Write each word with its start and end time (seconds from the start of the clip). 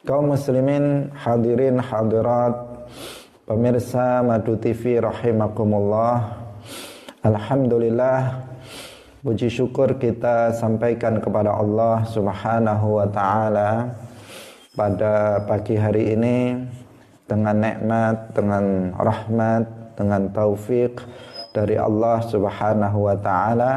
kaum 0.00 0.32
muslimin 0.32 1.12
hadirin 1.12 1.76
hadirat 1.76 2.56
pemirsa 3.44 4.24
Madu 4.24 4.56
TV 4.56 4.96
rahimakumullah. 4.96 6.40
Alhamdulillah 7.20 8.48
puji 9.20 9.52
syukur 9.52 10.00
kita 10.00 10.56
sampaikan 10.56 11.20
kepada 11.20 11.52
Allah 11.52 12.08
Subhanahu 12.08 12.96
wa 12.96 13.06
taala 13.12 13.92
pada 14.72 15.44
pagi 15.44 15.76
hari 15.76 16.16
ini 16.16 16.56
dengan 17.28 17.60
nikmat, 17.60 18.32
dengan 18.32 18.96
rahmat, 18.96 19.64
dengan 20.00 20.32
taufik 20.32 20.96
dari 21.52 21.76
Allah 21.76 22.24
Subhanahu 22.24 23.04
wa 23.04 23.16
taala 23.20 23.72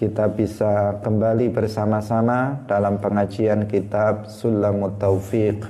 kita 0.00 0.32
bisa 0.32 0.96
kembali 1.04 1.52
bersama-sama 1.52 2.64
dalam 2.64 2.96
pengajian 2.96 3.68
kitab 3.68 4.32
Sulamut 4.32 4.96
Taufiq. 4.96 5.60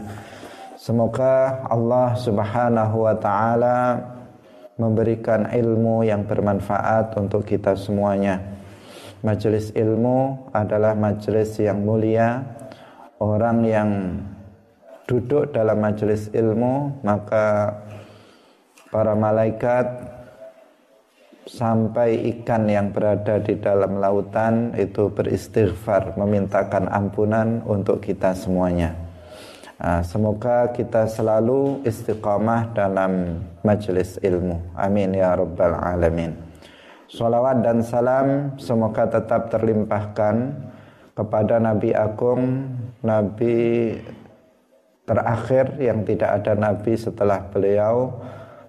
Semoga 0.78 1.66
Allah 1.66 2.14
Subhanahu 2.14 3.10
wa 3.10 3.18
taala 3.18 3.98
memberikan 4.78 5.50
ilmu 5.50 6.06
yang 6.06 6.22
bermanfaat 6.30 7.18
untuk 7.18 7.42
kita 7.42 7.74
semuanya. 7.74 8.38
Majelis 9.26 9.74
ilmu 9.74 10.46
adalah 10.54 10.94
majelis 10.94 11.58
yang 11.58 11.82
mulia. 11.82 12.46
Orang 13.18 13.66
yang 13.66 14.14
duduk 15.10 15.50
dalam 15.50 15.82
majelis 15.82 16.30
ilmu 16.30 17.02
maka 17.02 17.82
para 18.94 19.18
malaikat 19.18 20.09
sampai 21.50 22.30
ikan 22.38 22.70
yang 22.70 22.94
berada 22.94 23.42
di 23.42 23.58
dalam 23.58 23.98
lautan 23.98 24.70
itu 24.78 25.10
beristighfar 25.10 26.14
memintakan 26.14 26.86
ampunan 26.86 27.58
untuk 27.66 27.98
kita 27.98 28.30
semuanya. 28.38 28.94
Ah, 29.80 30.04
semoga 30.06 30.70
kita 30.70 31.10
selalu 31.10 31.82
istiqamah 31.82 32.70
dalam 32.76 33.42
majelis 33.66 34.20
ilmu. 34.22 34.62
Amin 34.78 35.16
ya 35.16 35.34
rabbal 35.34 35.74
alamin. 35.74 36.36
Salawat 37.10 37.66
dan 37.66 37.82
salam 37.82 38.54
semoga 38.54 39.10
tetap 39.10 39.50
terlimpahkan 39.50 40.54
kepada 41.18 41.58
Nabi 41.58 41.90
Agung, 41.90 42.70
Nabi 43.02 43.56
terakhir 45.02 45.74
yang 45.82 46.06
tidak 46.06 46.38
ada 46.38 46.54
Nabi 46.54 46.94
setelah 46.94 47.42
beliau 47.50 48.14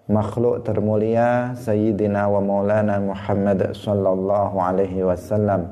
makhluk 0.09 0.65
termulia 0.65 1.53
Sayyidina 1.59 2.25
wa 2.31 2.41
Maulana 2.41 2.97
Muhammad 2.97 3.77
sallallahu 3.77 4.57
alaihi 4.57 5.05
wasallam 5.05 5.69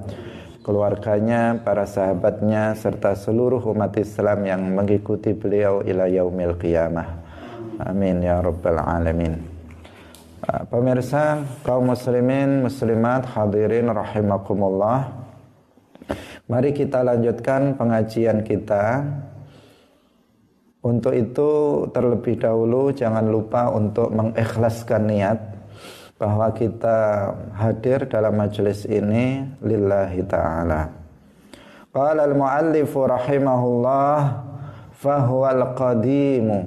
keluarganya, 0.70 1.58
para 1.66 1.90
sahabatnya 1.90 2.78
serta 2.78 3.18
seluruh 3.18 3.64
umat 3.74 3.96
Islam 3.98 4.46
yang 4.46 4.62
mengikuti 4.70 5.34
beliau 5.34 5.82
ila 5.82 6.06
yaumil 6.06 6.54
qiyamah. 6.62 7.10
Amin 7.90 8.22
ya 8.22 8.38
rabbal 8.38 8.78
alamin. 8.78 9.40
Ah, 10.46 10.70
pemirsa 10.70 11.42
kaum 11.66 11.90
muslimin 11.90 12.62
muslimat 12.62 13.26
hadirin 13.34 13.90
rahimakumullah. 13.90 15.10
Mari 16.46 16.74
kita 16.74 17.02
lanjutkan 17.02 17.74
pengajian 17.74 18.46
kita 18.46 19.10
untuk 20.80 21.12
itu 21.12 21.50
terlebih 21.92 22.40
dahulu 22.40 22.96
jangan 22.96 23.28
lupa 23.28 23.68
untuk 23.68 24.16
mengikhlaskan 24.16 25.12
niat 25.12 25.40
bahwa 26.16 26.52
kita 26.56 27.32
hadir 27.52 28.08
dalam 28.08 28.40
majelis 28.40 28.88
ini 28.88 29.44
lillahi 29.60 30.24
taala. 30.24 30.88
Qala 31.92 32.24
al-muallif 32.28 32.96
rahimahullah 32.96 34.40
fahuwa 34.96 35.52
al-qadimu 35.52 36.64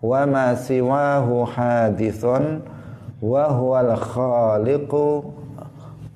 wa 0.00 0.22
ma 0.24 0.56
siwahu 0.56 1.44
hadithun 1.44 2.64
wa 3.20 3.52
huwa 3.52 3.84
al-khaliqu 3.84 5.28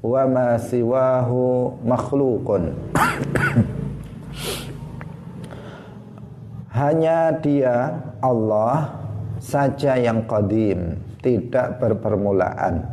wa 0.01 0.23
ma 0.25 0.57
siwahu 0.57 1.77
makhluqun. 1.85 2.73
Hanya 6.81 7.37
dia 7.45 7.93
Allah 8.25 8.89
saja 9.37 10.01
yang 10.01 10.25
qadim, 10.25 10.97
tidak 11.21 11.77
berpermulaan. 11.77 12.89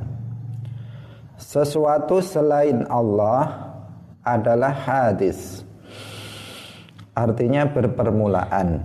Sesuatu 1.40 2.20
selain 2.20 2.84
Allah 2.92 3.72
adalah 4.28 4.76
hadis. 4.76 5.64
Artinya 7.16 7.64
berpermulaan. 7.64 8.84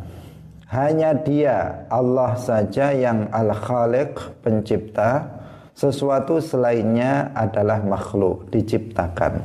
Hanya 0.70 1.18
dia 1.18 1.82
Allah 1.90 2.38
saja 2.38 2.94
yang 2.94 3.26
al-khaliq 3.34 4.38
pencipta. 4.38 5.26
Sesuatu 5.74 6.38
selainnya 6.38 7.34
adalah 7.34 7.82
makhluk 7.82 8.54
diciptakan. 8.54 9.42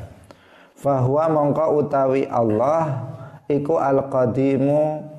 Fahuwa 0.77 1.25
mongko 1.33 1.81
utawi 1.81 2.29
Allah 2.29 3.09
iku 3.49 3.81
al-qadimu 3.81 5.16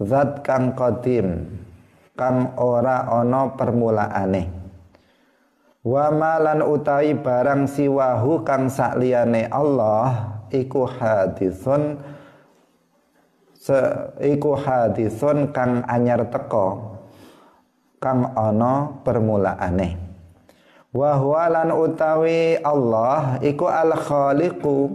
zat 0.00 0.44
kang 0.44 0.76
qadim 0.76 1.48
kang 2.16 2.56
ora 2.56 3.08
ana 3.08 3.52
permulaane. 3.54 4.42
Wa 5.86 6.10
malan 6.10 6.66
utawi 6.66 7.14
barang 7.14 7.70
siwahu 7.70 8.42
kang 8.42 8.66
sakliyane 8.66 9.46
Allah 9.46 10.34
iku 10.50 10.82
hadisun 10.82 12.02
se 13.54 13.78
iku 14.18 14.58
hadisun 14.58 15.54
kang 15.54 15.86
anyar 15.86 16.26
teko 16.26 16.98
kang 18.02 18.34
ana 18.34 18.98
permulaane. 19.06 20.02
Wa 20.96 21.46
lan 21.52 21.76
utawi 21.76 22.56
Allah 22.64 23.36
iku 23.44 23.68
al 23.68 23.92
khaliqu 23.94 24.90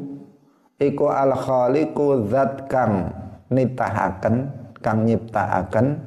iku 0.81 1.05
al 1.13 1.37
khaliqu 1.37 2.25
zat 2.25 2.65
kang 2.65 3.13
nitahaken 3.53 4.60
kang 4.81 5.07
nyiptaaken. 5.07 6.01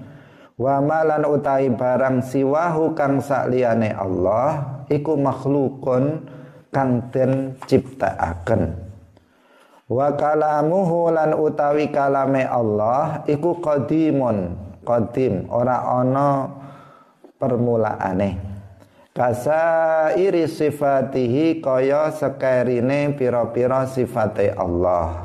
Wa 0.55 0.79
malan 0.79 1.27
utai 1.27 1.67
barang 1.67 2.23
siwahu 2.23 2.95
kang 2.95 3.19
sakliyane 3.19 3.91
Allah 3.91 4.83
iku 4.87 5.19
makhlukun 5.19 6.31
kang 6.71 7.11
den 7.11 7.59
ciptaaken. 7.67 8.75
Wa 9.91 10.15
kalamuhu 10.15 11.11
lan 11.11 11.35
utawi 11.35 11.91
kalame 11.91 12.47
Allah 12.47 13.27
iku 13.27 13.59
qadimun 13.59 14.55
qadim 14.87 15.51
ora 15.51 15.83
ana 16.03 16.51
permulaane. 17.39 18.55
Kasa 19.15 20.11
iri 20.19 20.51
sifatihi 20.51 21.63
kaya 21.63 22.11
sekerine 22.11 23.15
pira-pira 23.15 23.87
sifate 23.87 24.51
Allah 24.51 25.24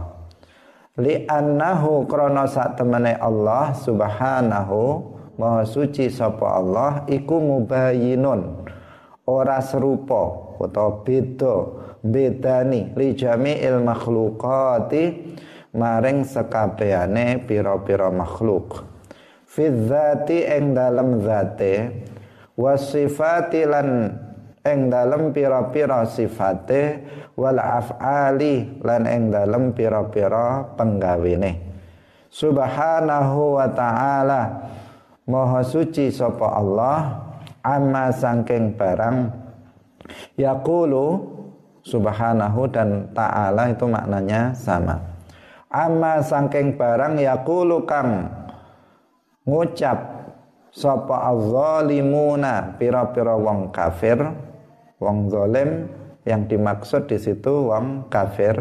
li 1.00 1.24
annahu 1.26 2.06
krana 2.06 2.46
sak 2.46 2.76
temene 2.76 3.16
Allah 3.16 3.72
subhanahu 3.72 4.80
maha 5.40 5.64
suci 5.64 6.12
sapa 6.12 6.60
Allah 6.60 7.08
iku 7.08 7.40
mubayyinun 7.40 8.68
ora 9.24 9.64
serupa 9.64 10.56
utawa 10.60 11.02
beda 11.02 11.56
bedani 12.04 12.92
li 12.96 13.16
jami'il 13.16 13.80
makhluqati 13.80 15.04
maring 15.74 16.26
sekabehane 16.26 17.46
pira-pira 17.46 18.10
makhluk. 18.10 18.86
Fi 19.50 19.66
dzati 19.70 20.46
ing 20.46 20.78
dalem 20.78 21.22
zate 21.26 22.06
wasifati 22.54 23.66
lan 23.66 23.88
ing 24.70 24.94
dalem 24.94 25.34
pira-pira 25.34 26.06
sifate 26.06 27.04
wal 27.34 27.58
af'ali 27.58 28.80
lan 28.86 29.04
ing 29.10 29.34
dalem 29.34 29.74
pira-pira 29.74 30.64
penggawene 30.78 31.70
subhanahu 32.30 33.58
wa 33.58 33.68
ta'ala 33.74 34.42
maha 35.26 35.66
suci 35.66 36.14
sapa 36.14 36.58
Allah 36.58 36.98
amma 37.66 38.14
sangking 38.14 38.78
barang 38.78 39.18
yaqulu 40.38 41.38
subhanahu 41.84 42.70
dan 42.70 43.10
ta'ala 43.12 43.74
itu 43.74 43.86
maknanya 43.90 44.54
sama. 44.54 45.02
Amma 45.70 46.22
sangking 46.22 46.78
barang 46.78 47.22
yaqulu 47.22 47.86
kang 47.86 48.26
ngucap 49.46 49.98
sapa 50.74 51.34
azzalimuna 51.34 52.78
pira-pira 52.78 53.38
wong 53.38 53.70
kafir 53.74 54.18
wong 55.00 55.32
zalim 55.32 55.88
yang 56.28 56.46
dimaksud 56.46 57.08
di 57.08 57.18
situ 57.18 57.72
wong 57.72 58.12
kafir. 58.12 58.60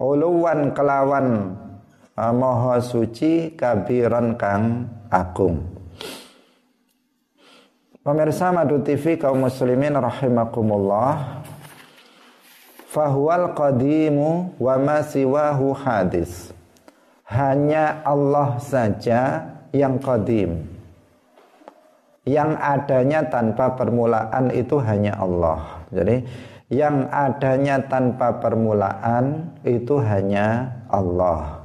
Uluwan 0.00 0.72
kelawan 0.74 1.56
uh, 2.18 2.32
maha 2.34 2.82
suci 2.82 3.54
kabiran 3.54 4.34
kang 4.36 4.88
agung. 5.08 5.64
Pemirsa 8.00 8.48
Madu 8.48 8.80
TV 8.80 9.20
kaum 9.20 9.44
muslimin 9.44 9.92
rahimakumullah. 9.92 11.44
Fahuwal 12.90 13.54
qadimu 13.54 14.56
wa 14.58 14.74
ma 14.80 15.04
siwahu 15.04 15.76
hadis. 15.76 16.50
Hanya 17.28 18.02
Allah 18.02 18.58
saja 18.58 19.46
yang 19.70 20.02
qadim. 20.02 20.79
Yang 22.28 22.50
adanya 22.60 23.20
tanpa 23.32 23.76
permulaan 23.80 24.52
itu 24.52 24.76
hanya 24.84 25.16
Allah. 25.16 25.84
Jadi 25.88 26.20
yang 26.70 27.10
adanya 27.10 27.82
tanpa 27.90 28.38
permulaan 28.38 29.56
itu 29.66 29.98
hanya 29.98 30.70
Allah. 30.86 31.64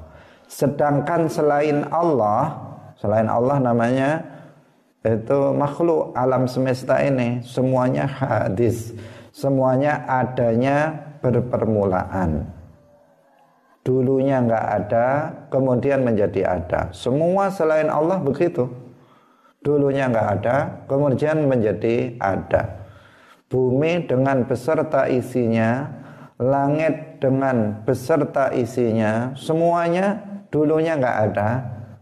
Sedangkan 0.50 1.30
selain 1.30 1.86
Allah, 1.92 2.56
selain 2.98 3.30
Allah 3.30 3.62
namanya 3.62 4.24
itu 5.06 5.54
makhluk 5.54 6.18
alam 6.18 6.50
semesta 6.50 6.98
ini 7.06 7.46
semuanya 7.46 8.10
hadis, 8.10 8.98
semuanya 9.30 10.02
adanya 10.10 10.98
berpermulaan. 11.22 12.50
Dulunya 13.86 14.42
nggak 14.42 14.66
ada, 14.82 15.08
kemudian 15.54 16.02
menjadi 16.02 16.58
ada. 16.58 16.90
Semua 16.90 17.54
selain 17.54 17.86
Allah 17.86 18.18
begitu. 18.18 18.85
Dulunya 19.66 20.06
nggak 20.06 20.30
ada, 20.40 20.86
kemudian 20.86 21.50
menjadi 21.50 22.14
ada. 22.22 22.86
Bumi 23.50 24.06
dengan 24.06 24.46
beserta 24.46 25.10
isinya, 25.10 25.90
langit 26.38 27.18
dengan 27.18 27.82
beserta 27.82 28.54
isinya, 28.54 29.34
semuanya 29.34 30.22
dulunya 30.54 30.94
nggak 30.94 31.18
ada, 31.34 31.50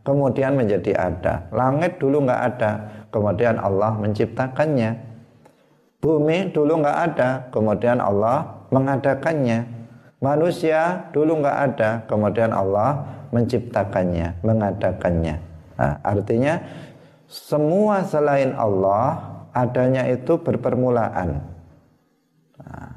kemudian 0.03 0.59
menjadi 0.59 0.91
ada. 1.07 1.47
Langit 1.55 2.03
dulu 2.03 2.27
nggak 2.27 2.41
ada, 2.51 2.71
kemudian 3.15 3.55
Allah 3.55 3.95
menciptakannya. 3.95 4.91
Bumi 6.03 6.51
dulu 6.51 6.83
nggak 6.83 6.99
ada, 7.15 7.47
kemudian 7.47 8.03
Allah 8.03 8.67
mengadakannya. 8.75 9.63
Manusia 10.19 11.11
dulu 11.15 11.39
nggak 11.39 11.57
ada, 11.71 12.03
kemudian 12.11 12.51
Allah 12.51 13.07
menciptakannya, 13.31 14.43
mengadakannya. 14.43 15.35
Nah, 15.73 15.97
artinya 16.05 16.61
semua 17.33 18.05
selain 18.05 18.53
Allah 18.53 19.41
adanya 19.57 20.05
itu 20.05 20.37
berpermulaan. 20.37 21.41
Nah, 22.61 22.89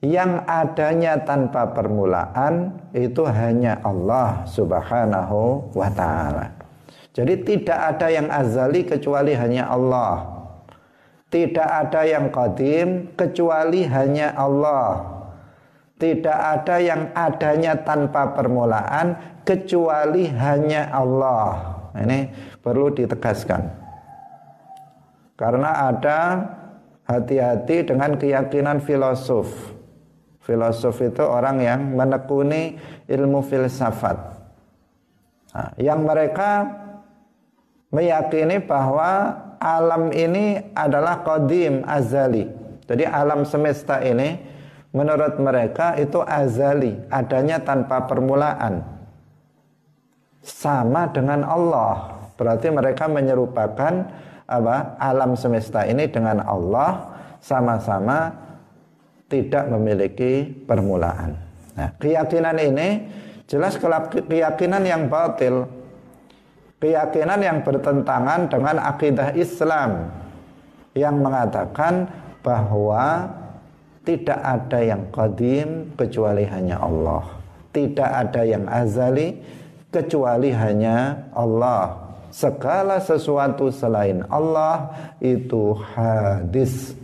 yang 0.00 0.40
adanya 0.48 1.20
tanpa 1.20 1.68
permulaan 1.76 2.80
itu 2.96 3.28
hanya 3.28 3.76
Allah 3.84 4.48
Subhanahu 4.48 5.68
wa 5.76 5.92
taala. 5.92 6.56
Jadi 7.12 7.44
tidak 7.44 7.76
ada 7.76 8.08
yang 8.08 8.32
azali 8.32 8.88
kecuali 8.88 9.36
hanya 9.36 9.68
Allah. 9.68 10.40
Tidak 11.28 11.68
ada 11.68 12.08
yang 12.08 12.32
qadim 12.32 13.12
kecuali 13.20 13.84
hanya 13.84 14.32
Allah. 14.32 15.20
Tidak 16.00 16.38
ada 16.56 16.80
yang 16.80 17.12
adanya 17.12 17.76
tanpa 17.84 18.32
permulaan 18.32 19.12
kecuali 19.44 20.24
hanya 20.32 20.88
Allah. 20.88 21.79
Ini 21.96 22.18
perlu 22.62 22.94
ditegaskan. 22.94 23.62
Karena 25.34 25.88
ada 25.88 26.18
hati-hati 27.08 27.88
dengan 27.88 28.14
keyakinan 28.14 28.78
filosof. 28.84 29.48
Filosof 30.44 31.00
itu 31.02 31.24
orang 31.24 31.64
yang 31.64 31.80
menekuni 31.96 32.78
ilmu 33.08 33.42
filsafat. 33.42 34.18
Nah, 35.50 35.70
yang 35.80 36.06
mereka 36.06 36.68
meyakini 37.90 38.62
bahwa 38.62 39.34
alam 39.58 40.14
ini 40.14 40.72
adalah 40.72 41.26
kodim 41.26 41.82
azali. 41.84 42.46
Jadi 42.86 43.04
alam 43.06 43.42
semesta 43.46 44.02
ini 44.02 44.38
menurut 44.90 45.38
mereka 45.38 45.94
itu 45.98 46.22
azali, 46.22 46.98
adanya 47.10 47.62
tanpa 47.62 48.06
permulaan. 48.06 48.82
Sama 50.40 51.08
dengan 51.12 51.44
Allah. 51.44 52.20
Berarti 52.40 52.72
mereka 52.72 53.04
menyerupakan 53.04 53.92
apa? 54.50 54.76
alam 54.98 55.38
semesta 55.38 55.86
ini 55.86 56.10
dengan 56.10 56.42
Allah 56.42 57.14
sama-sama 57.38 58.34
tidak 59.30 59.70
memiliki 59.70 60.48
permulaan. 60.66 61.38
Nah, 61.78 61.94
keyakinan 62.02 62.58
ini 62.58 62.88
jelas 63.46 63.78
keyakinan 63.78 64.82
yang 64.82 65.06
batil. 65.06 65.70
Keyakinan 66.80 67.44
yang 67.44 67.58
bertentangan 67.60 68.48
dengan 68.48 68.80
akidah 68.80 69.36
Islam 69.36 70.08
yang 70.96 71.20
mengatakan 71.20 72.08
bahwa 72.40 73.28
tidak 74.02 74.40
ada 74.40 74.80
yang 74.80 75.04
qadim 75.12 75.92
kecuali 75.94 76.48
hanya 76.48 76.80
Allah. 76.80 77.36
Tidak 77.70 78.10
ada 78.10 78.42
yang 78.42 78.64
azali 78.66 79.38
kecuali 79.90 80.54
hanya 80.54 81.28
Allah. 81.34 82.10
Segala 82.30 83.02
sesuatu 83.02 83.74
selain 83.74 84.22
Allah 84.30 84.94
itu 85.18 85.74
hadis. 85.94 86.94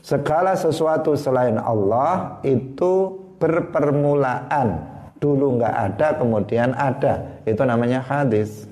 Segala 0.00 0.56
sesuatu 0.56 1.12
selain 1.12 1.60
Allah 1.60 2.40
itu 2.40 3.12
berpermulaan. 3.36 4.96
Dulu 5.20 5.60
nggak 5.60 5.74
ada, 5.92 6.08
kemudian 6.16 6.72
ada. 6.72 7.28
Itu 7.44 7.60
namanya 7.68 8.00
hadis. 8.00 8.64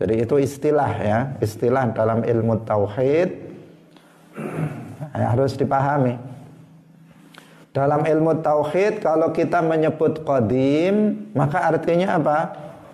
Jadi 0.00 0.24
itu 0.24 0.40
istilah 0.40 0.92
ya, 0.96 1.18
istilah 1.42 1.92
dalam 1.92 2.24
ilmu 2.24 2.64
tauhid 2.64 3.28
harus 5.12 5.52
dipahami. 5.58 6.16
Dalam 7.78 8.02
ilmu 8.02 8.42
tauhid 8.42 8.98
kalau 8.98 9.30
kita 9.30 9.62
menyebut 9.62 10.26
qadim 10.26 11.30
maka 11.30 11.70
artinya 11.70 12.18
apa? 12.18 12.38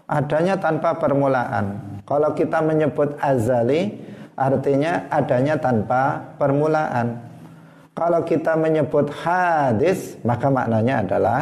Adanya 0.04 0.60
tanpa 0.60 0.92
permulaan. 1.00 1.80
Kalau 2.04 2.36
kita 2.36 2.60
menyebut 2.60 3.16
azali 3.16 3.96
artinya 4.36 5.08
adanya 5.08 5.56
tanpa 5.56 6.36
permulaan. 6.36 7.16
Kalau 7.96 8.28
kita 8.28 8.60
menyebut 8.60 9.08
hadis 9.24 10.20
maka 10.20 10.52
maknanya 10.52 11.00
adalah 11.00 11.40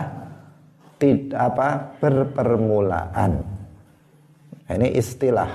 tidak 1.02 1.34
apa 1.42 1.98
berpermulaan. 1.98 3.42
Ini 4.70 4.88
istilah. 4.94 5.50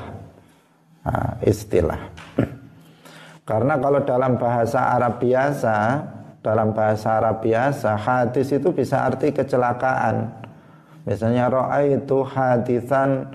Nah, 1.07 1.39
istilah. 1.39 2.01
Karena 3.47 3.79
kalau 3.79 4.03
dalam 4.03 4.35
bahasa 4.35 4.91
Arab 4.91 5.23
biasa 5.23 6.03
dalam 6.41 6.71
bahasa 6.71 7.17
Arab 7.19 7.43
biasa 7.43 7.97
hadis 7.97 8.53
itu 8.53 8.69
bisa 8.71 9.03
arti 9.03 9.33
kecelakaan. 9.33 10.31
Misalnya 11.07 11.47
roa 11.47 11.79
itu 11.87 12.19
hadisan 12.23 13.31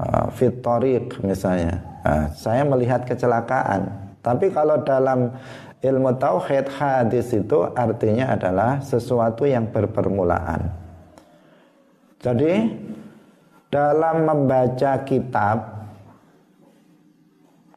uh, 0.00 0.26
fitorik 0.32 1.20
misalnya. 1.20 1.80
Uh, 2.02 2.26
saya 2.34 2.64
melihat 2.64 3.04
kecelakaan. 3.04 3.86
Tapi 4.22 4.50
kalau 4.54 4.80
dalam 4.82 5.34
ilmu 5.82 6.14
tauhid 6.16 6.70
hadis 6.78 7.34
itu 7.34 7.66
artinya 7.74 8.32
adalah 8.32 8.78
sesuatu 8.80 9.44
yang 9.44 9.66
berpermulaan. 9.68 10.70
Jadi 12.22 12.70
dalam 13.66 14.16
membaca 14.22 15.02
kitab 15.02 15.81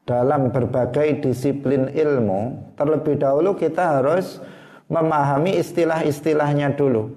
dalam 0.06 0.54
berbagai 0.54 1.26
disiplin 1.26 1.90
ilmu, 1.90 2.74
terlebih 2.78 3.18
dahulu 3.18 3.58
kita 3.58 4.00
harus 4.00 4.38
memahami 4.86 5.58
istilah-istilahnya 5.58 6.78
dulu. 6.78 7.10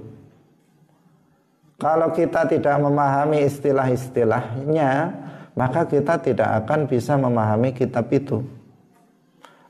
Kalau 1.78 2.10
kita 2.10 2.48
tidak 2.48 2.74
memahami 2.80 3.44
istilah-istilahnya, 3.46 5.14
maka 5.54 5.86
kita 5.86 6.18
tidak 6.18 6.64
akan 6.64 6.90
bisa 6.90 7.14
memahami 7.14 7.70
kitab 7.76 8.08
itu. 8.10 8.42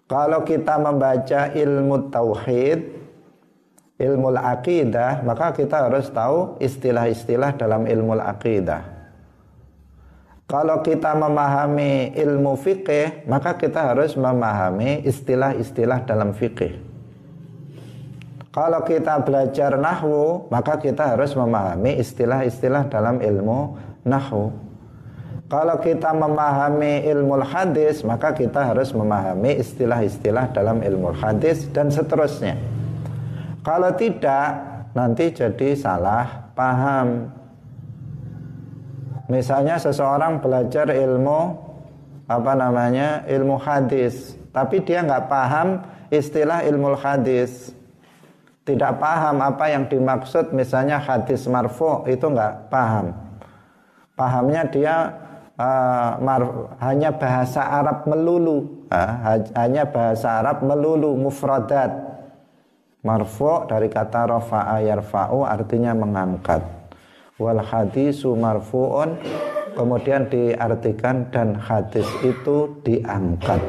Kalau 0.09 0.41
kita 0.41 0.81
membaca 0.81 1.53
ilmu 1.53 2.09
tauhid, 2.09 2.81
ilmu 4.01 4.29
akidah, 4.41 5.21
maka 5.21 5.53
kita 5.53 5.91
harus 5.91 6.09
tahu 6.09 6.57
istilah-istilah 6.65 7.61
dalam 7.61 7.85
ilmu 7.85 8.17
akidah. 8.17 8.98
Kalau 10.49 10.81
kita 10.81 11.13
memahami 11.13 12.17
ilmu 12.17 12.57
fikih, 12.57 13.29
maka 13.29 13.53
kita 13.61 13.93
harus 13.93 14.17
memahami 14.17 15.05
istilah-istilah 15.05 16.09
dalam 16.09 16.33
fikih. 16.33 16.73
Kalau 18.49 18.81
kita 18.81 19.21
belajar 19.29 19.77
nahwu, 19.77 20.49
maka 20.49 20.81
kita 20.81 21.13
harus 21.13 21.37
memahami 21.37 22.01
istilah-istilah 22.01 22.89
dalam 22.89 23.21
ilmu 23.21 23.77
nahwu. 24.09 24.49
Kalau 25.53 25.77
kita 25.85 26.17
memahami 26.17 27.05
ilmu 27.05 27.45
hadis, 27.45 28.01
maka 28.01 28.33
kita 28.33 28.73
harus 28.73 28.89
memahami 28.97 29.61
istilah-istilah 29.61 30.49
dalam 30.57 30.81
ilmu 30.81 31.13
hadis 31.13 31.69
dan 31.77 31.93
seterusnya. 31.93 32.57
Kalau 33.61 33.93
tidak, 34.01 34.65
nanti 34.97 35.29
jadi 35.29 35.77
salah 35.77 36.53
paham. 36.57 37.38
Misalnya 39.29 39.77
seseorang 39.77 40.41
belajar 40.41 40.89
ilmu 40.89 41.53
apa 42.29 42.53
namanya 42.57 43.29
ilmu 43.29 43.61
hadis, 43.61 44.37
tapi 44.53 44.81
dia 44.81 45.05
nggak 45.05 45.29
paham 45.29 45.85
istilah 46.09 46.65
ilmu 46.65 46.97
hadis. 46.97 47.77
tidak 48.69 49.01
paham 49.01 49.41
apa 49.41 49.73
yang 49.73 49.89
dimaksud 49.89 50.53
misalnya 50.53 51.01
hadis 51.01 51.49
marfu 51.49 52.05
itu 52.05 52.29
enggak 52.29 52.69
paham. 52.69 53.17
Pahamnya 54.13 54.69
dia 54.69 54.97
uh, 55.57 56.21
mar, 56.21 56.43
hanya 56.85 57.09
bahasa 57.17 57.65
Arab 57.65 58.05
melulu, 58.05 58.85
uh, 58.93 59.41
hanya 59.57 59.89
bahasa 59.89 60.45
Arab 60.45 60.61
melulu 60.61 61.17
mufradat. 61.17 62.21
Marfu 63.01 63.65
dari 63.71 63.89
kata 63.89 64.27
rafa'a 64.37 64.85
yarfa'u 64.85 65.47
artinya 65.47 65.95
mengangkat. 65.97 66.78
Wal 67.39 67.63
hadisu 67.63 68.35
marfu'un 68.35 69.15
kemudian 69.79 70.27
diartikan 70.27 71.31
dan 71.31 71.55
hadis 71.55 72.07
itu 72.27 72.83
diangkat. 72.83 73.63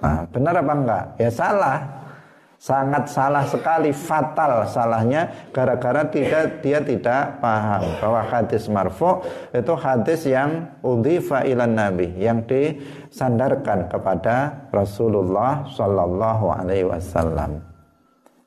Nah, 0.00 0.24
benar 0.32 0.56
apa 0.56 0.72
enggak? 0.72 1.04
Ya 1.20 1.28
salah 1.28 2.00
sangat 2.60 3.08
salah 3.08 3.48
sekali 3.48 3.88
fatal 3.88 4.68
salahnya 4.68 5.48
gara-gara 5.48 6.04
tidak 6.12 6.60
dia 6.60 6.76
tidak 6.84 7.40
paham 7.40 7.80
bahwa 8.04 8.20
hadis 8.20 8.68
marfu 8.68 9.24
itu 9.48 9.72
hadis 9.80 10.28
yang 10.28 10.68
udhifa 10.84 11.48
ilan 11.48 11.72
nabi 11.72 12.12
yang 12.20 12.44
disandarkan 12.44 13.88
kepada 13.88 14.68
Rasulullah 14.76 15.64
sallallahu 15.72 16.52
alaihi 16.52 16.84
wasallam 16.84 17.69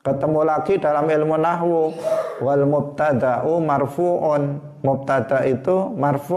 ketemu 0.04 0.40
lagi 0.44 0.76
dalam 0.76 1.08
ilmu 1.08 1.34
nahwu. 1.40 1.82
Wal 2.44 2.68
mubtada'u 2.68 3.58
marfu'un. 3.64 4.60
Mubtada 4.84 5.48
itu 5.48 5.88
marfu. 5.96 6.36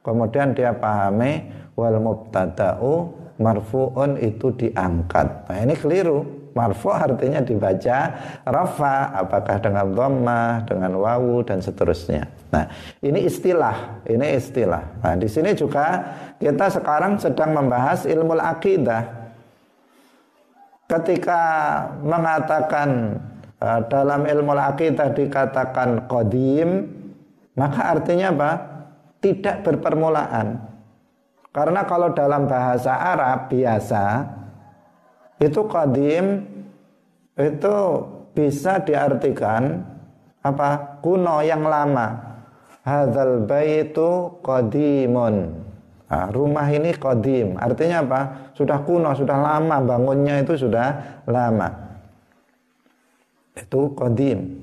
Kemudian 0.00 0.56
dia 0.56 0.72
pahami 0.72 1.52
wal 1.76 2.00
mubtada'u 2.00 3.12
marfu'un 3.36 4.16
itu 4.16 4.48
diangkat. 4.56 5.52
Nah 5.52 5.58
ini 5.60 5.76
keliru. 5.76 6.40
Marfu 6.50 6.90
artinya 6.90 7.38
dibaca 7.38 8.10
rafa 8.42 9.14
apakah 9.14 9.62
dengan 9.62 9.86
dhammah 9.94 10.66
dengan 10.66 10.98
wawu 10.98 11.46
dan 11.46 11.62
seterusnya. 11.62 12.26
Nah 12.50 12.66
ini 13.06 13.22
istilah 13.22 14.02
ini 14.10 14.34
istilah. 14.34 14.82
Nah 14.98 15.14
di 15.14 15.30
sini 15.30 15.54
juga 15.54 16.02
kita 16.42 16.66
sekarang 16.74 17.22
sedang 17.22 17.54
membahas 17.54 18.02
ilmu 18.02 18.34
akidah 18.34 19.19
ketika 20.90 21.42
mengatakan 22.02 23.22
uh, 23.62 23.80
dalam 23.86 24.26
ilmu 24.26 24.50
akidah 24.58 25.14
dikatakan 25.14 26.10
qadim 26.10 26.90
maka 27.54 27.94
artinya 27.94 28.34
apa? 28.34 28.52
Tidak 29.20 29.62
berpermulaan. 29.62 30.58
Karena 31.52 31.84
kalau 31.84 32.14
dalam 32.16 32.48
bahasa 32.48 32.94
Arab 32.94 33.52
biasa 33.52 34.24
itu 35.42 35.60
qadim 35.68 36.46
itu 37.36 37.76
bisa 38.32 38.80
diartikan 38.80 39.84
apa? 40.40 40.98
Kuno 41.04 41.44
yang 41.44 41.68
lama. 41.68 42.32
Hadzal 42.80 43.44
baitu 43.44 44.40
qadimun 44.40 45.59
nah, 46.10 46.28
rumah 46.34 46.66
ini 46.68 46.90
qadim 46.98 47.56
artinya 47.56 48.02
apa 48.02 48.20
sudah 48.58 48.82
kuno 48.82 49.14
sudah 49.14 49.38
lama 49.38 49.76
bangunnya 49.78 50.42
itu 50.42 50.58
sudah 50.58 51.22
lama 51.24 51.70
itu 53.54 53.80
qadim 53.94 54.60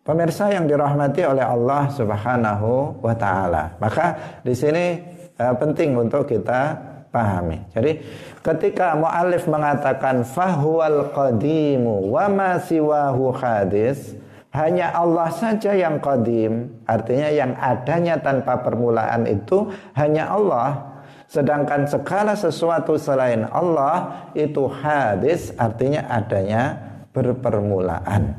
Pemirsa 0.00 0.50
yang 0.50 0.66
dirahmati 0.66 1.22
oleh 1.22 1.44
Allah 1.46 1.86
Subhanahu 1.92 2.98
wa 2.98 3.14
taala. 3.14 3.78
Maka 3.78 4.40
di 4.42 4.56
sini 4.58 4.98
uh, 5.38 5.54
penting 5.54 5.94
untuk 5.94 6.26
kita 6.26 6.74
pahami. 7.14 7.62
Jadi 7.70 8.00
ketika 8.42 8.98
muallif 8.98 9.46
mengatakan 9.46 10.26
fahuwal 10.26 11.14
qadimu 11.14 12.10
wa 12.10 12.26
ma 12.26 12.50
siwahu 12.58 13.30
hadis 13.38 14.18
hanya 14.50 14.90
Allah 14.90 15.30
saja 15.30 15.70
yang 15.78 16.02
qadim, 16.02 16.82
artinya 16.82 17.30
yang 17.30 17.54
adanya 17.54 18.18
tanpa 18.18 18.58
permulaan 18.58 19.22
itu 19.30 19.70
hanya 19.94 20.26
Allah. 20.26 20.90
Sedangkan 21.30 21.86
segala 21.86 22.34
sesuatu 22.34 22.98
selain 22.98 23.46
Allah 23.46 24.26
itu 24.34 24.66
hadis, 24.66 25.54
artinya 25.54 26.02
adanya 26.10 26.82
berpermulaan. 27.14 28.34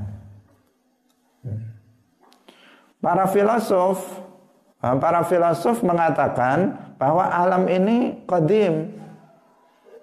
Para 3.00 3.26
filosof 3.32 4.04
para 4.82 5.24
filosof 5.24 5.80
mengatakan 5.80 6.76
bahwa 7.00 7.24
alam 7.32 7.72
ini 7.72 8.20
qadim. 8.28 9.00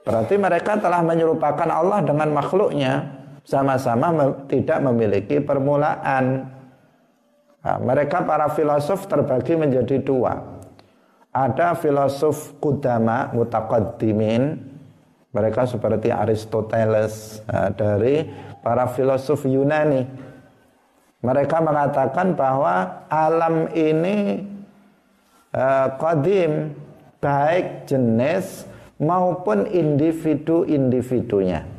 Berarti 0.09 0.41
mereka 0.41 0.81
telah 0.81 1.05
menyerupakan 1.05 1.69
Allah 1.69 2.01
dengan 2.01 2.33
makhluknya 2.33 3.18
sama-sama 3.49 4.13
tidak 4.45 4.85
memiliki 4.85 5.41
permulaan. 5.41 6.53
Nah, 7.65 7.79
mereka 7.81 8.21
para 8.21 8.53
filosof 8.53 9.09
terbagi 9.09 9.57
menjadi 9.57 10.05
dua. 10.05 10.37
Ada 11.33 11.73
filosof 11.81 12.61
kudama 12.61 13.33
mutaqaddimin. 13.33 14.69
Mereka 15.33 15.65
seperti 15.65 16.13
Aristoteles 16.13 17.41
nah, 17.49 17.73
dari 17.73 18.29
para 18.61 18.85
filosof 18.93 19.49
Yunani. 19.49 20.05
Mereka 21.25 21.65
mengatakan 21.65 22.37
bahwa 22.37 23.09
alam 23.09 23.73
ini 23.73 24.45
qadim 25.99 26.79
baik 27.19 27.91
jenis 27.91 28.69
maupun 29.03 29.67
individu-individunya. 29.67 31.78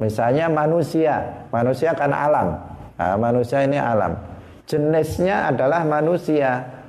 Misalnya 0.00 0.48
manusia, 0.48 1.44
manusia 1.52 1.92
kan 1.92 2.08
alam. 2.08 2.56
Nah, 2.96 3.16
manusia 3.20 3.60
ini 3.60 3.76
alam. 3.76 4.16
Jenisnya 4.64 5.52
adalah 5.52 5.84
manusia. 5.84 6.80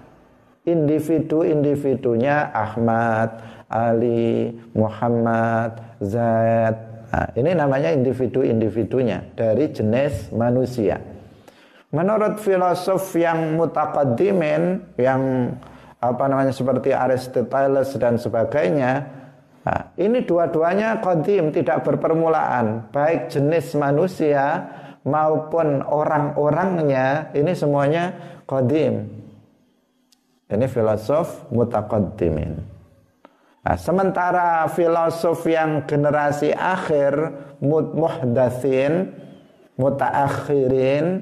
Individu-individunya 0.63 2.55
Ahmad, 2.55 3.43
Ali, 3.67 4.55
Muhammad, 4.71 5.99
Zaid. 5.99 6.75
Nah, 7.11 7.27
ini 7.35 7.51
namanya 7.51 7.91
individu-individunya 7.91 9.35
dari 9.35 9.67
jenis 9.75 10.31
manusia. 10.31 11.03
Menurut 11.91 12.39
filosof 12.39 13.11
yang 13.19 13.59
mutakaddimin, 13.59 14.95
yang 14.95 15.51
apa 16.01 16.23
namanya 16.25 16.55
seperti 16.55 16.95
Aristoteles 16.95 17.93
dan 17.99 18.15
sebagainya. 18.15 19.20
Ini 19.93 20.25
dua-duanya 20.25 21.05
kodim 21.05 21.53
tidak 21.53 21.85
berpermulaan, 21.85 22.89
baik 22.89 23.29
jenis 23.29 23.77
manusia 23.77 24.65
maupun 25.05 25.85
orang-orangnya 25.85 27.29
ini 27.37 27.53
semuanya 27.53 28.09
kodim. 28.49 29.05
Ini 30.49 30.65
filosof 30.65 31.45
mutakaddimin. 31.53 32.57
Nah, 33.61 33.77
sementara 33.77 34.65
filosof 34.73 35.45
yang 35.45 35.85
generasi 35.85 36.49
akhir 36.49 37.13
muhdatsin, 37.61 39.13
mutaakhirin 39.77 41.21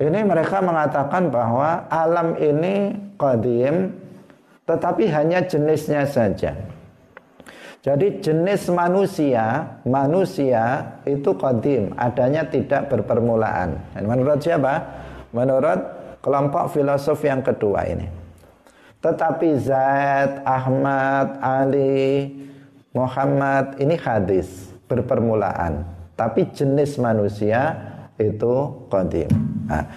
ini 0.00 0.20
mereka 0.24 0.60
mengatakan 0.60 1.28
bahwa 1.28 1.88
alam 1.88 2.36
ini 2.36 2.96
qadim 3.20 3.92
tetapi 4.64 5.08
hanya 5.12 5.44
jenisnya 5.44 6.04
saja. 6.04 6.56
Jadi 7.80 8.20
jenis 8.20 8.68
manusia, 8.68 9.64
manusia 9.88 10.84
itu 11.08 11.32
qadim, 11.32 11.96
adanya 11.96 12.44
tidak 12.44 12.92
berpermulaan. 12.92 13.80
Menurut 14.04 14.36
siapa? 14.44 14.84
Menurut 15.32 15.80
kelompok 16.20 16.76
filosof 16.76 17.24
yang 17.24 17.40
kedua 17.40 17.88
ini. 17.88 18.04
Tetapi 19.00 19.56
Zaid, 19.56 20.44
Ahmad, 20.44 21.40
Ali, 21.40 22.28
Muhammad 22.92 23.80
ini 23.80 23.96
hadis 23.96 24.76
berpermulaan. 24.84 25.80
Tapi 26.20 26.52
jenis 26.52 27.00
manusia 27.00 27.80
itu 28.20 28.84
qadim. 28.92 29.32
Nah, 29.64 29.88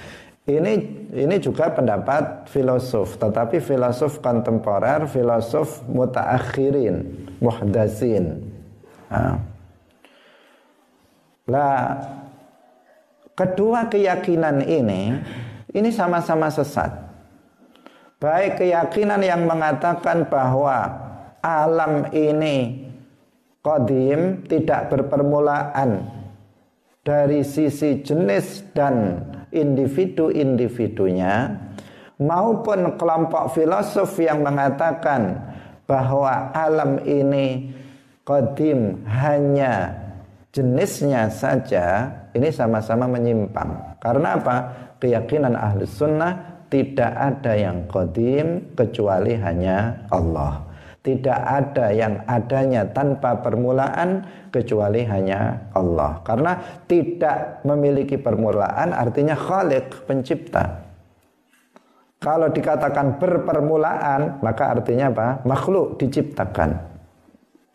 ini 0.48 1.03
ini 1.14 1.38
juga 1.38 1.70
pendapat 1.70 2.50
filosof, 2.50 3.22
tetapi 3.22 3.62
filosof 3.62 4.18
kontemporer, 4.18 5.06
filosof 5.06 5.86
mutaakhirin, 5.86 7.30
muhdasin. 7.38 8.42
Nah. 9.14 9.38
Lah, 11.44 12.02
kedua 13.38 13.86
keyakinan 13.92 14.66
ini 14.66 15.22
ini 15.70 15.90
sama-sama 15.94 16.50
sesat. 16.50 16.90
Baik 18.18 18.64
keyakinan 18.64 19.20
yang 19.22 19.44
mengatakan 19.44 20.26
bahwa 20.32 20.88
alam 21.44 22.08
ini 22.16 22.88
kodim 23.60 24.48
tidak 24.48 24.88
berpermulaan 24.88 26.08
dari 27.04 27.44
sisi 27.44 28.00
jenis 28.00 28.64
dan 28.72 29.20
individu-individunya 29.54 31.54
maupun 32.18 32.98
kelompok 32.98 33.54
filosof 33.54 34.18
yang 34.18 34.42
mengatakan 34.42 35.38
bahwa 35.86 36.50
alam 36.58 36.98
ini 37.06 37.70
qadim 38.26 39.06
hanya 39.06 39.94
jenisnya 40.54 41.30
saja 41.30 42.10
ini 42.34 42.50
sama-sama 42.50 43.06
menyimpang. 43.06 44.02
Karena 44.02 44.38
apa? 44.38 44.58
Keyakinan 44.98 45.54
ahli 45.54 45.86
sunnah 45.86 46.66
tidak 46.72 47.14
ada 47.14 47.54
yang 47.54 47.86
qadim 47.86 48.74
kecuali 48.74 49.38
hanya 49.38 50.08
Allah. 50.10 50.73
Tidak 51.04 51.36
ada 51.36 51.92
yang 51.92 52.24
adanya 52.32 52.88
tanpa 52.88 53.44
permulaan 53.44 54.24
kecuali 54.48 55.04
hanya 55.04 55.68
Allah. 55.76 56.24
Karena 56.24 56.56
tidak 56.88 57.60
memiliki 57.68 58.16
permulaan 58.16 58.96
artinya 58.96 59.36
khalik, 59.36 60.08
pencipta. 60.08 60.80
Kalau 62.24 62.48
dikatakan 62.56 63.20
berpermulaan, 63.20 64.40
maka 64.40 64.80
artinya 64.80 65.12
apa? 65.12 65.28
Makhluk 65.44 66.00
diciptakan. 66.00 66.72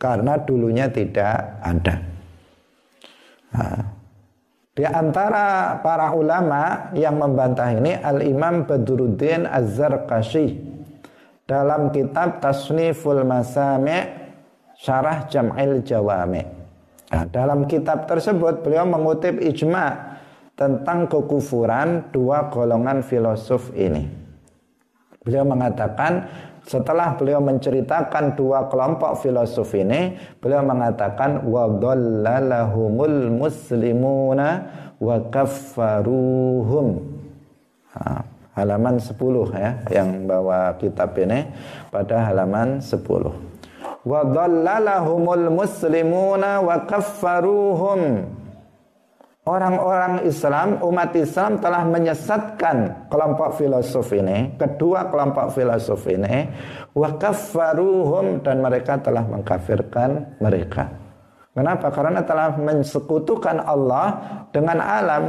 Karena 0.00 0.40
dulunya 0.40 0.88
tidak 0.88 1.60
ada. 1.60 2.00
Nah, 3.52 3.80
di 4.72 4.88
antara 4.88 5.76
para 5.84 6.16
ulama 6.16 6.88
yang 6.96 7.20
membantah 7.20 7.76
ini 7.76 7.92
Al-Imam 7.92 8.64
Badruddin 8.64 9.44
Az-Zarqashi 9.44 10.77
dalam 11.48 11.88
kitab 11.88 12.44
Tasniful 12.44 13.24
Masami' 13.24 14.04
Syarah 14.76 15.24
Jam'il 15.26 15.80
Jawami. 15.80 16.44
Nah, 17.08 17.24
dalam 17.24 17.64
kitab 17.64 18.04
tersebut 18.04 18.60
beliau 18.60 18.84
mengutip 18.84 19.40
ijma 19.40 20.20
tentang 20.52 21.08
kekufuran 21.08 22.12
dua 22.12 22.52
golongan 22.52 23.00
filosof 23.00 23.72
ini. 23.72 24.04
Beliau 25.24 25.48
mengatakan 25.48 26.28
setelah 26.68 27.16
beliau 27.16 27.40
menceritakan 27.40 28.36
dua 28.36 28.68
kelompok 28.68 29.24
filosof 29.24 29.72
ini, 29.72 30.20
beliau 30.36 30.60
mengatakan 30.60 31.48
wa 31.48 31.64
dhallalahumul 31.64 33.32
muslimuna 33.32 34.68
wa 35.00 35.16
kaffaruhum. 35.32 37.08
Halaman 38.58 38.98
10 38.98 39.14
ya 39.54 39.70
yang 39.94 40.26
bawa 40.26 40.74
kitab 40.82 41.14
ini 41.14 41.46
pada 41.94 42.26
halaman 42.26 42.82
10. 42.82 42.98
Wa 44.02 44.20
dhallalahumul 44.26 45.46
muslimuna 45.54 46.58
wa 46.58 46.82
kaffaruhum 46.82 48.26
orang-orang 49.48 50.28
Islam, 50.28 50.76
umat 50.84 51.16
Islam 51.16 51.56
telah 51.56 51.82
menyesatkan 51.88 53.08
kelompok 53.08 53.56
filosof 53.56 54.12
ini, 54.12 54.52
kedua 54.60 55.08
kelompok 55.08 55.56
filosof 55.56 56.04
ini, 56.12 56.52
wa 56.92 57.16
kaffaruhum 57.16 58.44
dan 58.44 58.60
mereka 58.60 59.00
telah 59.00 59.24
mengkafirkan 59.24 60.36
mereka. 60.44 60.92
Kenapa? 61.56 61.90
Karena 61.90 62.22
telah 62.22 62.54
mensekutukan 62.54 63.58
Allah 63.64 64.06
dengan 64.54 64.78
alam, 64.78 65.24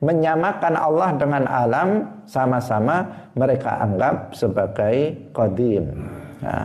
menyamakan 0.00 0.74
Allah 0.80 1.10
dengan 1.16 1.44
alam 1.44 1.88
sama-sama 2.24 3.28
mereka 3.36 3.84
anggap 3.84 4.32
sebagai 4.32 5.28
qadim. 5.36 5.92
Nah, 6.40 6.64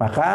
maka 0.00 0.30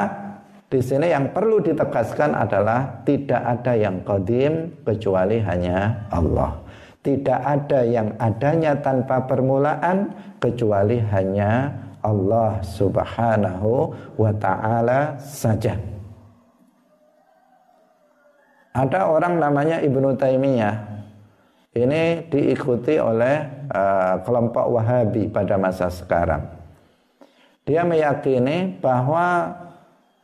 di 0.69 0.77
sini 0.77 1.09
yang 1.09 1.33
perlu 1.33 1.57
ditegaskan 1.65 2.37
adalah 2.37 3.01
tidak 3.01 3.41
ada 3.41 3.73
yang 3.73 4.05
qadim 4.05 4.77
kecuali 4.85 5.41
hanya 5.41 6.05
Allah. 6.13 6.61
Tidak 7.01 7.39
ada 7.41 7.81
yang 7.81 8.13
adanya 8.21 8.77
tanpa 8.77 9.25
permulaan 9.25 10.13
kecuali 10.37 11.01
hanya 11.01 11.73
Allah 12.05 12.61
Subhanahu 12.61 13.91
wa 14.19 14.31
taala 14.37 15.17
saja. 15.17 15.73
Ada 18.77 19.09
orang 19.09 19.41
namanya 19.41 19.81
Ibnu 19.81 20.13
Taimiyah. 20.15 20.88
Ini 21.69 22.25
diikuti 22.33 22.97
oleh 22.97 23.69
uh, 23.69 24.25
kelompok 24.25 24.65
Wahabi 24.73 25.29
pada 25.29 25.53
masa 25.61 25.93
sekarang. 25.93 26.49
Dia 27.61 27.85
meyakini 27.85 28.81
bahwa 28.81 29.53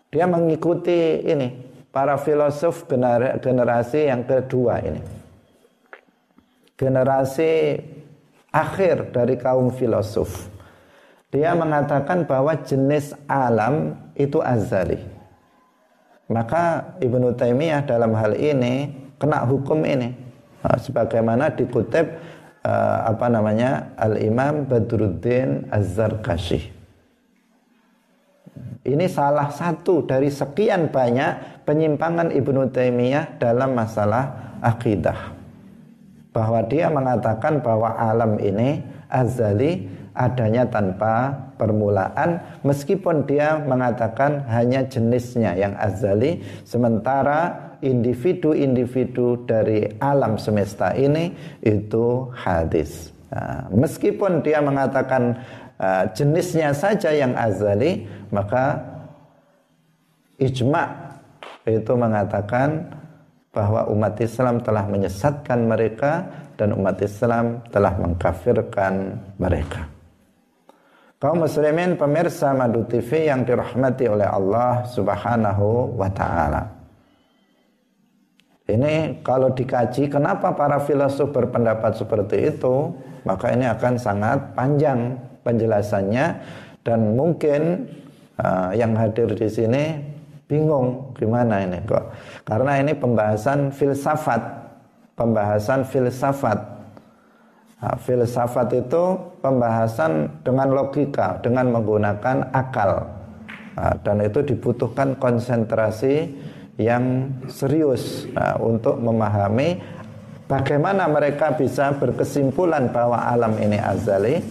dia 0.09 0.25
mengikuti 0.25 1.21
ini 1.21 1.53
para 1.93 2.17
filosof 2.17 2.89
generasi 3.37 4.09
yang 4.09 4.25
kedua 4.25 4.81
ini. 4.81 5.05
Generasi 6.73 7.77
akhir 8.49 9.13
dari 9.13 9.37
kaum 9.37 9.69
filosof. 9.69 10.49
Dia 11.29 11.53
mengatakan 11.53 12.25
bahwa 12.25 12.57
jenis 12.57 13.13
alam 13.29 13.93
itu 14.17 14.41
azali. 14.41 14.97
Maka 16.25 16.97
Ibnu 16.97 17.37
Taimiyah 17.37 17.85
dalam 17.85 18.17
hal 18.17 18.33
ini 18.33 18.89
kena 19.21 19.45
hukum 19.45 19.85
ini. 19.85 20.24
Nah, 20.65 20.81
sebagaimana 20.81 21.53
dikutip 21.53 22.17
uh, 22.65 22.99
apa 23.05 23.29
namanya 23.29 23.93
Al 24.01 24.17
Imam 24.17 24.65
Badruddin 24.65 25.69
Az-Zarkashi. 25.69 26.73
Ini 28.85 29.05
salah 29.05 29.53
satu 29.53 30.05
dari 30.09 30.33
sekian 30.33 30.89
banyak 30.89 31.65
penyimpangan 31.69 32.33
Ibnu 32.33 32.73
Taimiyah 32.73 33.37
dalam 33.37 33.77
masalah 33.77 34.57
akidah. 34.61 35.37
Bahwa 36.33 36.65
dia 36.65 36.89
mengatakan 36.89 37.61
bahwa 37.61 37.93
alam 37.93 38.41
ini 38.41 38.81
azali 39.09 39.85
adanya 40.17 40.65
tanpa 40.65 41.29
permulaan 41.61 42.41
meskipun 42.65 43.27
dia 43.29 43.59
mengatakan 43.61 44.47
hanya 44.49 44.87
jenisnya 44.87 45.53
yang 45.53 45.75
azali 45.75 46.41
sementara 46.63 47.64
individu-individu 47.83 49.47
dari 49.47 49.87
alam 49.99 50.39
semesta 50.39 50.93
ini 50.93 51.31
itu 51.63 52.29
hadis. 52.35 53.15
Nah, 53.33 53.67
meskipun 53.73 54.39
dia 54.45 54.61
mengatakan 54.61 55.39
uh, 55.79 56.07
jenisnya 56.15 56.71
saja 56.71 57.11
yang 57.11 57.35
azali, 57.35 58.07
maka 58.31 58.79
ijma 60.39 61.15
itu 61.65 61.93
mengatakan 61.97 62.93
bahwa 63.55 63.87
umat 63.87 64.19
Islam 64.19 64.59
telah 64.59 64.83
menyesatkan 64.85 65.63
mereka 65.63 66.27
dan 66.59 66.75
umat 66.75 66.99
Islam 66.99 67.63
telah 67.71 67.95
mengkafirkan 67.95 69.15
mereka. 69.39 69.87
Kaum 71.15 71.47
muslimin 71.47 71.95
pemirsa 71.95 72.51
Madu 72.51 72.83
TV 72.85 73.31
yang 73.31 73.47
dirahmati 73.47 74.05
oleh 74.11 74.27
Allah 74.27 74.83
Subhanahu 74.83 75.95
wa 75.95 76.11
taala. 76.11 76.74
Ini 78.65 79.21
kalau 79.21 79.53
dikaji 79.53 80.09
kenapa 80.09 80.49
para 80.57 80.81
filosof 80.81 81.29
berpendapat 81.29 82.01
seperti 82.01 82.49
itu, 82.49 82.89
maka 83.21 83.53
ini 83.53 83.69
akan 83.69 83.93
sangat 84.01 84.57
panjang 84.57 85.13
penjelasannya 85.45 86.25
dan 86.81 87.13
mungkin 87.13 87.85
uh, 88.41 88.73
yang 88.73 88.97
hadir 88.97 89.29
di 89.29 89.45
sini 89.45 90.01
bingung 90.49 91.13
gimana 91.13 91.61
ini 91.61 91.77
kok. 91.85 92.09
Karena 92.41 92.81
ini 92.81 92.97
pembahasan 92.97 93.69
filsafat 93.69 94.65
pembahasan 95.15 95.87
filsafat. 95.87 96.59
Nah, 97.85 97.95
filsafat 97.99 98.69
itu 98.75 99.03
pembahasan 99.43 100.41
dengan 100.43 100.71
logika 100.71 101.39
dengan 101.43 101.71
menggunakan 101.75 102.51
akal. 102.55 103.03
Nah, 103.75 103.93
dan 104.01 104.23
itu 104.23 104.39
dibutuhkan 104.41 105.19
konsentrasi 105.19 106.31
yang 106.75 107.31
serius 107.47 108.27
nah, 108.35 108.59
untuk 108.59 108.99
memahami 108.99 109.79
bagaimana 110.45 111.07
mereka 111.07 111.55
bisa 111.55 111.95
berkesimpulan 111.95 112.91
bahwa 112.91 113.15
alam 113.15 113.55
ini 113.57 113.79
azali 113.79 114.43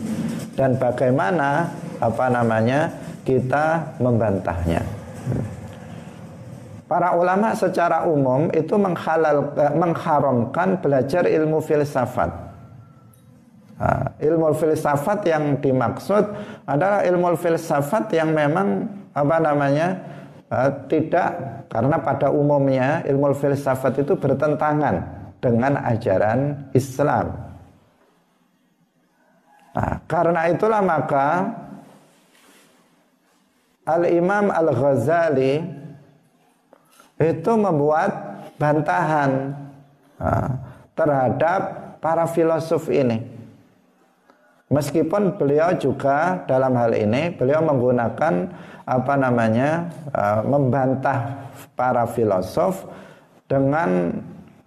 dan 0.57 0.81
bagaimana 0.81 1.69
apa 2.01 2.27
namanya 2.33 2.93
kita 3.25 3.97
membantahnya. 4.01 4.85
Para 6.85 7.17
ulama 7.17 7.57
secara 7.57 8.05
umum 8.05 8.53
itu 8.53 8.77
menghalal, 8.77 9.57
eh, 9.57 9.73
mengharamkan 9.73 10.79
belajar 10.79 11.25
ilmu 11.25 11.65
filsafat. 11.65 12.31
Nah, 13.75 14.15
ilmu 14.23 14.55
filsafat 14.55 15.27
yang 15.27 15.59
dimaksud 15.59 16.25
adalah 16.69 17.03
ilmu 17.03 17.35
filsafat 17.35 18.13
yang 18.15 18.31
memang 18.31 18.87
apa 19.11 19.37
namanya 19.43 19.99
tidak 20.87 21.29
karena 21.67 21.97
pada 21.99 22.31
umumnya 22.31 23.03
ilmu 23.09 23.35
filsafat 23.35 24.07
itu 24.07 24.15
bertentangan 24.15 25.03
dengan 25.43 25.77
ajaran 25.83 26.71
Islam. 26.73 27.35
Nah, 29.75 29.99
karena 30.07 30.41
itulah 30.55 30.79
maka 30.81 31.51
Al-Imam 33.85 34.49
Al-Ghazali 34.49 35.61
itu 37.19 37.53
membuat 37.59 38.11
bantahan 38.57 39.53
nah, 40.17 40.51
terhadap 40.95 41.61
para 41.99 42.25
filosof 42.31 42.87
ini. 42.89 43.34
Meskipun 44.73 45.37
beliau 45.37 45.77
juga 45.77 46.41
dalam 46.49 46.73
hal 46.81 46.97
ini 46.97 47.37
beliau 47.37 47.61
menggunakan 47.61 48.49
apa 48.89 49.15
namanya 49.21 49.93
uh, 50.09 50.41
membantah 50.41 51.53
para 51.77 52.09
filosof 52.09 52.89
dengan 53.45 54.09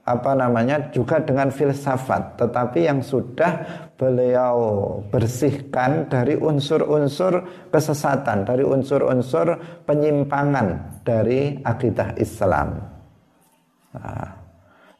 apa 0.05 0.37
namanya 0.37 0.93
juga 0.93 1.17
dengan 1.17 1.49
filsafat. 1.49 2.37
Tetapi 2.37 2.85
yang 2.85 3.01
sudah 3.01 3.65
beliau 3.97 4.55
bersihkan 5.09 6.05
dari 6.05 6.37
unsur-unsur 6.37 7.65
kesesatan 7.73 8.45
dari 8.45 8.61
unsur-unsur 8.61 9.57
penyimpangan 9.89 11.01
dari 11.01 11.57
akidah 11.65 12.13
Islam. 12.21 12.77
Nah, 13.97 14.29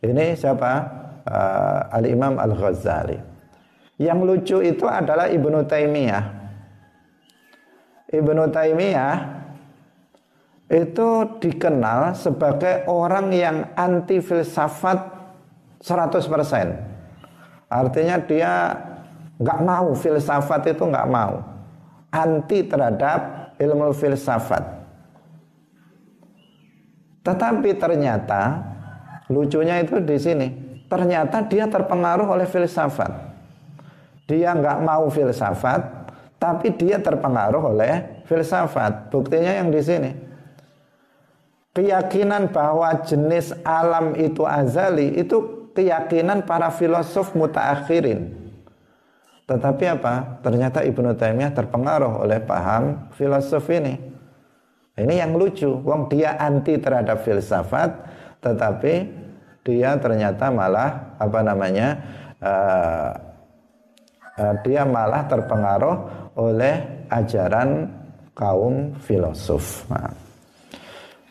ini 0.02 0.34
siapa? 0.34 1.06
Uh, 1.28 1.82
Al 1.92 2.06
Imam 2.08 2.40
Al 2.40 2.56
Ghazali 2.56 3.37
yang 3.98 4.22
lucu 4.22 4.62
itu 4.62 4.86
adalah 4.86 5.26
Ibnu 5.26 5.66
Taimiyah. 5.66 6.26
Ibnu 8.14 8.44
Taimiyah 8.54 9.16
itu 10.70 11.10
dikenal 11.42 12.14
sebagai 12.14 12.86
orang 12.86 13.34
yang 13.34 13.74
anti 13.74 14.22
filsafat 14.22 15.00
100%. 15.82 17.68
Artinya 17.68 18.16
dia 18.22 18.52
nggak 19.42 19.60
mau 19.66 19.92
filsafat 19.98 20.78
itu 20.78 20.84
nggak 20.86 21.10
mau. 21.10 21.42
Anti 22.14 22.64
terhadap 22.64 23.52
ilmu 23.58 23.92
filsafat. 23.92 24.64
Tetapi 27.26 27.70
ternyata 27.76 28.64
lucunya 29.28 29.84
itu 29.84 30.00
di 30.00 30.16
sini. 30.16 30.48
Ternyata 30.88 31.44
dia 31.44 31.68
terpengaruh 31.68 32.32
oleh 32.32 32.48
filsafat. 32.48 33.27
Dia 34.28 34.52
nggak 34.52 34.84
mau 34.84 35.08
filsafat, 35.08 36.12
tapi 36.36 36.76
dia 36.76 37.00
terpengaruh 37.00 37.74
oleh 37.74 38.24
filsafat. 38.28 39.08
Buktinya 39.08 39.56
yang 39.56 39.72
di 39.72 39.82
sini. 39.82 40.12
Keyakinan 41.72 42.52
bahwa 42.52 42.90
jenis 43.06 43.54
alam 43.64 44.18
itu 44.18 44.44
azali 44.44 45.16
itu 45.16 45.70
keyakinan 45.78 46.44
para 46.44 46.74
filosof 46.74 47.38
mutaakhirin. 47.38 48.34
Tetapi 49.48 49.84
apa? 49.88 50.44
Ternyata 50.44 50.84
Ibnu 50.84 51.16
Taimiyah 51.16 51.54
terpengaruh 51.56 52.26
oleh 52.26 52.44
paham 52.44 53.08
filosof 53.16 53.64
ini. 53.72 53.96
Ini 54.98 55.24
yang 55.24 55.38
lucu, 55.38 55.70
wong 55.70 56.10
dia 56.10 56.36
anti 56.42 56.76
terhadap 56.82 57.22
filsafat, 57.22 57.94
tetapi 58.42 59.08
dia 59.62 59.94
ternyata 60.02 60.50
malah 60.50 61.16
apa 61.22 61.40
namanya 61.46 62.02
Eh, 62.38 63.12
dia 64.62 64.86
malah 64.86 65.26
terpengaruh 65.26 65.96
oleh 66.38 67.06
ajaran 67.10 67.90
kaum 68.38 68.94
filosof. 69.02 69.90
Nah. 69.90 70.14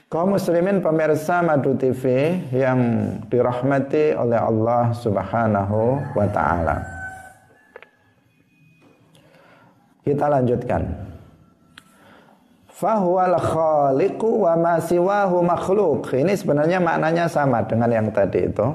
Kaum 0.07 0.39
muslimin 0.39 0.83
pemirsa 0.83 1.43
Madu 1.43 1.75
TV 1.75 2.35
yang 2.55 2.79
dirahmati 3.27 4.15
oleh 4.15 4.39
Allah 4.39 4.95
Subhanahu 4.95 5.99
wa 6.15 6.27
taala. 6.31 6.79
Kita 10.07 10.31
lanjutkan. 10.31 10.87
Fahuwal 12.71 13.35
khaliqu 13.35 14.47
wa 14.47 14.55
ma 14.55 14.75
siwahu 14.79 15.43
makhluk. 15.43 16.15
Ini 16.15 16.39
sebenarnya 16.39 16.79
maknanya 16.79 17.27
sama 17.27 17.67
dengan 17.67 17.91
yang 17.91 18.07
tadi 18.15 18.47
itu. 18.47 18.69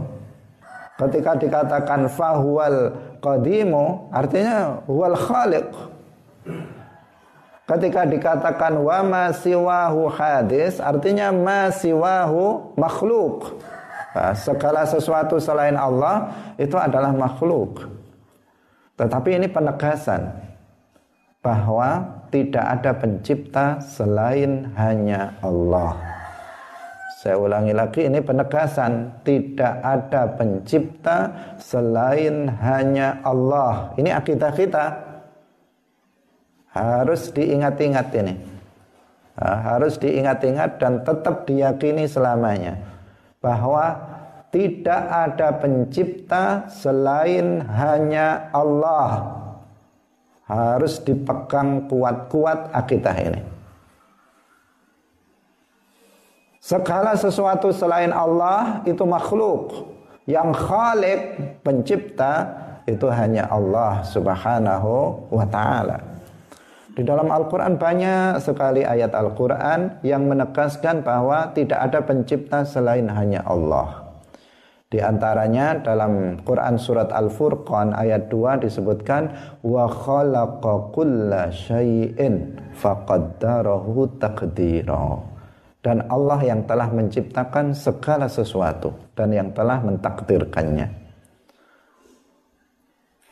Ketika 1.00 1.40
dikatakan 1.40 2.12
fahuwal 2.12 2.92
qadimu 3.22 4.10
artinya 4.12 4.82
wal 4.90 5.16
khaliq. 5.16 5.70
Ketika 7.70 8.04
dikatakan 8.04 8.84
wa 8.84 9.00
ma 9.06 9.24
siwahu 9.32 10.12
hadis 10.12 10.84
artinya 10.84 11.32
ma 11.32 11.72
siwahu 11.72 12.76
makhluk. 12.76 13.64
Nah, 14.12 14.36
segala 14.36 14.84
sesuatu 14.84 15.40
selain 15.40 15.80
Allah 15.80 16.36
itu 16.60 16.76
adalah 16.76 17.16
makhluk. 17.16 17.88
Tetapi 19.00 19.40
ini 19.40 19.48
penegasan 19.48 20.36
bahwa 21.40 22.20
tidak 22.28 22.66
ada 22.66 22.92
pencipta 22.92 23.80
selain 23.80 24.68
hanya 24.76 25.40
Allah. 25.40 26.11
Saya 27.22 27.38
ulangi 27.38 27.70
lagi 27.70 28.10
ini 28.10 28.18
penegasan 28.18 29.22
tidak 29.22 29.78
ada 29.86 30.26
pencipta 30.34 31.18
selain 31.62 32.50
hanya 32.50 33.22
Allah. 33.22 33.94
Ini 33.94 34.10
akidah 34.10 34.50
kita. 34.50 34.86
Harus 36.74 37.30
diingat-ingat 37.30 38.10
ini. 38.18 38.36
harus 39.42 39.98
diingat-ingat 39.98 40.78
dan 40.78 41.02
tetap 41.02 41.50
diyakini 41.50 42.06
selamanya 42.06 42.78
bahwa 43.42 43.98
tidak 44.54 45.02
ada 45.10 45.58
pencipta 45.58 46.70
selain 46.70 47.62
hanya 47.66 48.50
Allah. 48.54 49.42
Harus 50.46 51.02
dipegang 51.02 51.90
kuat-kuat 51.90 52.70
akidah 52.76 53.18
ini. 53.18 53.51
Segala 56.72 57.20
sesuatu 57.20 57.68
selain 57.76 58.16
Allah 58.16 58.80
itu 58.88 59.04
makhluk. 59.04 59.92
Yang 60.24 60.56
khalik, 60.56 61.22
pencipta, 61.68 62.48
itu 62.88 63.12
hanya 63.12 63.52
Allah 63.52 64.00
subhanahu 64.08 65.20
wa 65.28 65.44
ta'ala. 65.44 66.00
Di 66.96 67.04
dalam 67.04 67.28
Al-Quran 67.28 67.76
banyak 67.76 68.40
sekali 68.40 68.88
ayat 68.88 69.12
Al-Quran 69.12 70.00
yang 70.00 70.32
menegaskan 70.32 71.04
bahwa 71.04 71.52
tidak 71.52 71.92
ada 71.92 72.08
pencipta 72.08 72.64
selain 72.64 73.12
hanya 73.12 73.44
Allah. 73.44 74.16
Di 74.88 75.04
antaranya 75.04 75.76
dalam 75.76 76.40
Quran 76.48 76.80
surat 76.80 77.12
Al-Furqan 77.12 77.92
ayat 77.92 78.32
2 78.32 78.64
disebutkan 78.64 79.60
wa 79.60 79.92
khalaqa 79.92 80.88
kulla 80.96 81.52
syai'in 81.52 82.56
faqaddarahu 82.80 84.24
taqdira 84.24 85.32
dan 85.82 86.06
Allah 86.14 86.40
yang 86.46 86.62
telah 86.70 86.94
menciptakan 86.94 87.74
segala 87.74 88.30
sesuatu 88.30 88.94
dan 89.18 89.34
yang 89.34 89.50
telah 89.50 89.82
mentakdirkannya. 89.82 90.88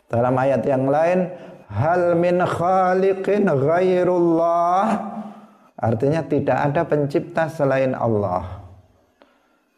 Dalam 0.09 0.33
ayat 0.33 0.65
yang 0.65 0.89
lain, 0.89 1.29
hal 1.69 2.17
min 2.17 2.41
khaliqin 2.41 3.45
ghairullah 3.45 4.85
artinya 5.77 6.25
tidak 6.25 6.57
ada 6.57 6.81
pencipta 6.89 7.45
selain 7.45 7.93
Allah. 7.93 8.65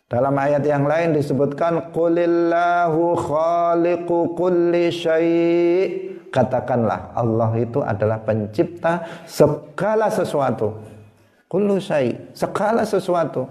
Dalam 0.08 0.36
ayat 0.36 0.64
yang 0.64 0.88
lain 0.88 1.16
disebutkan 1.16 1.92
qulillahu 1.92 3.16
khaliqu 3.16 4.36
kulli 4.36 4.92
syai' 4.92 6.12
katakanlah 6.32 7.16
Allah 7.16 7.52
itu 7.60 7.84
adalah 7.84 8.24
pencipta 8.24 9.04
segala 9.28 10.08
sesuatu 10.08 10.91
Kullu 11.52 11.84
syai, 11.84 12.16
segala 12.32 12.88
sesuatu. 12.88 13.44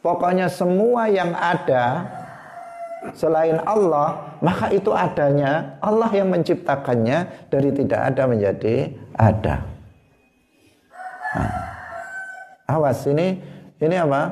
Pokoknya 0.00 0.48
semua 0.48 1.12
yang 1.12 1.36
ada 1.36 2.08
selain 3.12 3.60
Allah, 3.68 4.40
maka 4.40 4.72
itu 4.72 4.88
adanya 4.96 5.76
Allah 5.84 6.08
yang 6.16 6.32
menciptakannya 6.32 7.52
dari 7.52 7.68
tidak 7.76 8.00
ada 8.00 8.22
menjadi 8.24 8.96
ada. 9.12 9.60
Nah, 11.36 11.52
awas 12.64 13.04
ini 13.04 13.36
ini 13.76 13.96
apa? 14.00 14.22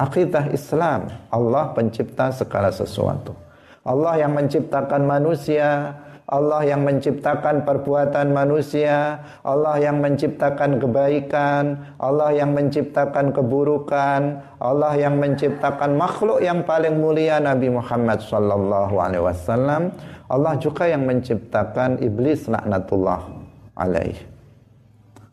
Akidah 0.00 0.48
Islam. 0.48 1.12
Allah 1.28 1.76
pencipta 1.76 2.32
segala 2.32 2.72
sesuatu. 2.72 3.36
Allah 3.84 4.16
yang 4.24 4.32
menciptakan 4.32 5.04
manusia, 5.04 5.92
Allah 6.32 6.64
yang 6.64 6.88
menciptakan 6.88 7.68
perbuatan 7.68 8.32
manusia, 8.32 9.20
Allah 9.44 9.76
yang 9.76 10.00
menciptakan 10.00 10.80
kebaikan, 10.80 11.76
Allah 12.00 12.32
yang 12.32 12.56
menciptakan 12.56 13.36
keburukan, 13.36 14.40
Allah 14.56 14.96
yang 14.96 15.20
menciptakan 15.20 15.92
makhluk 15.92 16.40
yang 16.40 16.64
paling 16.64 16.96
mulia 16.96 17.36
Nabi 17.36 17.68
Muhammad 17.68 18.24
wasallam, 18.24 19.92
Allah 20.32 20.56
juga 20.56 20.88
yang 20.88 21.04
menciptakan 21.04 22.00
iblis 22.00 22.48
laknatullah 22.48 23.28
alaih. 23.76 24.16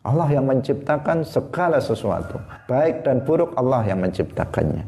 Allah 0.04 0.28
yang 0.28 0.44
menciptakan 0.44 1.24
segala 1.24 1.80
sesuatu, 1.80 2.36
baik 2.68 3.08
dan 3.08 3.24
buruk 3.24 3.56
Allah 3.56 3.88
yang 3.88 4.04
menciptakannya. 4.04 4.84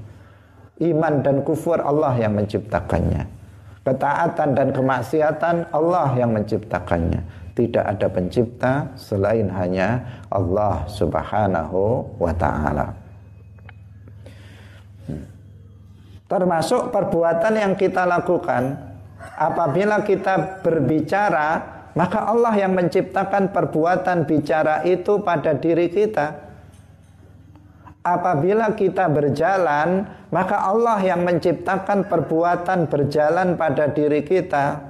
Iman 0.84 1.24
dan 1.24 1.40
kufur 1.40 1.80
Allah 1.80 2.12
yang 2.20 2.36
menciptakannya 2.36 3.41
Ketaatan 3.82 4.54
dan 4.54 4.68
kemaksiatan 4.70 5.74
Allah 5.74 6.14
yang 6.14 6.30
menciptakannya. 6.30 7.22
Tidak 7.52 7.84
ada 7.84 8.08
pencipta 8.08 8.94
selain 8.96 9.50
hanya 9.52 10.22
Allah 10.32 10.86
Subhanahu 10.88 12.06
wa 12.16 12.32
taala. 12.32 12.94
Hmm. 15.10 15.26
Termasuk 16.30 16.94
perbuatan 16.94 17.58
yang 17.58 17.74
kita 17.76 18.08
lakukan 18.08 18.78
apabila 19.36 20.00
kita 20.06 20.64
berbicara 20.64 21.72
maka 21.92 22.24
Allah 22.24 22.56
yang 22.56 22.72
menciptakan 22.72 23.52
perbuatan 23.52 24.24
bicara 24.24 24.80
itu 24.88 25.20
pada 25.20 25.52
diri 25.52 25.92
kita. 25.92 26.40
Apabila 28.02 28.72
kita 28.74 29.06
berjalan, 29.12 30.08
maka 30.32 30.64
Allah 30.64 30.96
yang 31.04 31.28
menciptakan 31.28 32.08
perbuatan 32.08 32.88
berjalan 32.88 33.52
pada 33.60 33.92
diri 33.92 34.24
kita. 34.24 34.80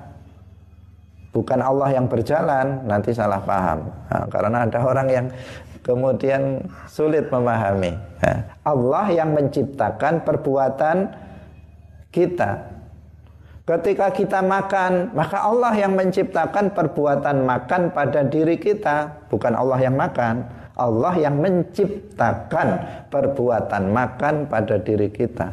Bukan 1.34 1.58
Allah 1.58 1.98
yang 1.98 2.06
berjalan, 2.06 2.86
nanti 2.86 3.10
salah 3.10 3.42
paham. 3.42 3.88
Nah, 3.88 4.24
karena 4.30 4.68
ada 4.68 4.78
orang 4.84 5.08
yang 5.10 5.26
kemudian 5.82 6.62
sulit 6.86 7.26
memahami. 7.26 7.90
Nah, 8.22 8.38
Allah 8.62 9.06
yang 9.10 9.34
menciptakan 9.34 10.22
perbuatan 10.22 11.10
kita. 12.14 12.70
Ketika 13.66 14.14
kita 14.14 14.44
makan, 14.44 15.10
maka 15.16 15.42
Allah 15.42 15.74
yang 15.74 15.98
menciptakan 15.98 16.70
perbuatan 16.70 17.42
makan 17.42 17.90
pada 17.90 18.22
diri 18.26 18.60
kita, 18.60 19.26
bukan 19.26 19.58
Allah 19.58 19.78
yang 19.82 19.98
makan. 19.98 20.61
Allah 20.72 21.14
yang 21.20 21.36
menciptakan 21.38 22.68
perbuatan 23.12 23.92
makan 23.92 24.48
pada 24.48 24.80
diri 24.80 25.12
kita. 25.12 25.52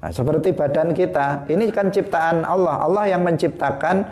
Nah, 0.00 0.10
seperti 0.10 0.56
badan 0.56 0.96
kita, 0.96 1.44
ini 1.52 1.68
kan 1.68 1.92
ciptaan 1.92 2.46
Allah. 2.46 2.80
Allah 2.80 3.04
yang 3.12 3.20
menciptakan 3.20 4.06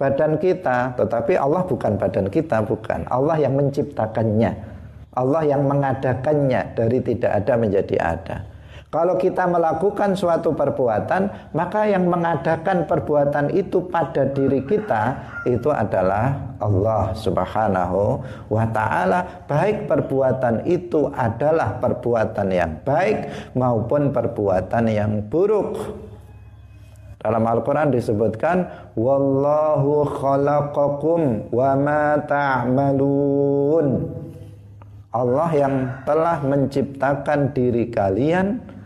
badan 0.00 0.40
kita, 0.40 0.96
tetapi 0.96 1.36
Allah 1.36 1.68
bukan 1.68 2.00
badan 2.00 2.32
kita, 2.32 2.64
bukan. 2.64 3.04
Allah 3.12 3.36
yang 3.36 3.52
menciptakannya. 3.58 4.80
Allah 5.12 5.42
yang 5.44 5.66
mengadakannya 5.66 6.72
dari 6.72 7.02
tidak 7.04 7.44
ada 7.44 7.54
menjadi 7.60 7.96
ada. 7.98 8.47
Kalau 8.88 9.20
kita 9.20 9.44
melakukan 9.44 10.16
suatu 10.16 10.56
perbuatan, 10.56 11.52
maka 11.52 11.84
yang 11.84 12.08
mengadakan 12.08 12.88
perbuatan 12.88 13.52
itu 13.52 13.84
pada 13.84 14.24
diri 14.32 14.64
kita 14.64 15.12
itu 15.44 15.68
adalah 15.68 16.56
Allah 16.56 17.12
Subhanahu 17.12 18.24
wa 18.48 18.64
taala. 18.72 19.44
Baik 19.44 19.92
perbuatan 19.92 20.64
itu 20.64 21.04
adalah 21.12 21.76
perbuatan 21.76 22.48
yang 22.48 22.80
baik 22.80 23.28
maupun 23.52 24.08
perbuatan 24.08 24.88
yang 24.88 25.20
buruk. 25.28 25.76
Dalam 27.20 27.44
Al-Quran 27.44 27.92
disebutkan 27.92 28.88
Wallahu 28.96 30.08
khalaqakum 30.16 31.52
wa 31.52 31.76
ma 31.76 32.16
ta'malun 32.24 33.86
Allah 35.12 35.50
yang 35.52 35.74
telah 36.08 36.40
menciptakan 36.40 37.52
diri 37.52 37.90
kalian 37.92 38.77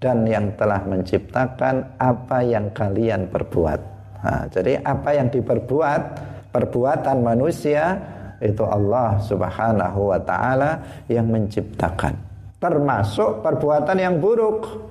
dan 0.00 0.24
yang 0.24 0.56
telah 0.56 0.80
menciptakan 0.88 2.00
apa 2.00 2.40
yang 2.40 2.72
kalian 2.72 3.28
perbuat. 3.28 3.80
Nah, 4.20 4.44
jadi 4.48 4.80
apa 4.80 5.16
yang 5.16 5.28
diperbuat 5.28 6.02
perbuatan 6.50 7.20
manusia 7.20 8.00
itu 8.40 8.64
Allah 8.64 9.20
Subhanahu 9.20 10.10
wa 10.10 10.20
taala 10.24 11.04
yang 11.06 11.28
menciptakan. 11.28 12.16
Termasuk 12.56 13.44
perbuatan 13.44 13.96
yang 14.00 14.16
buruk. 14.16 14.88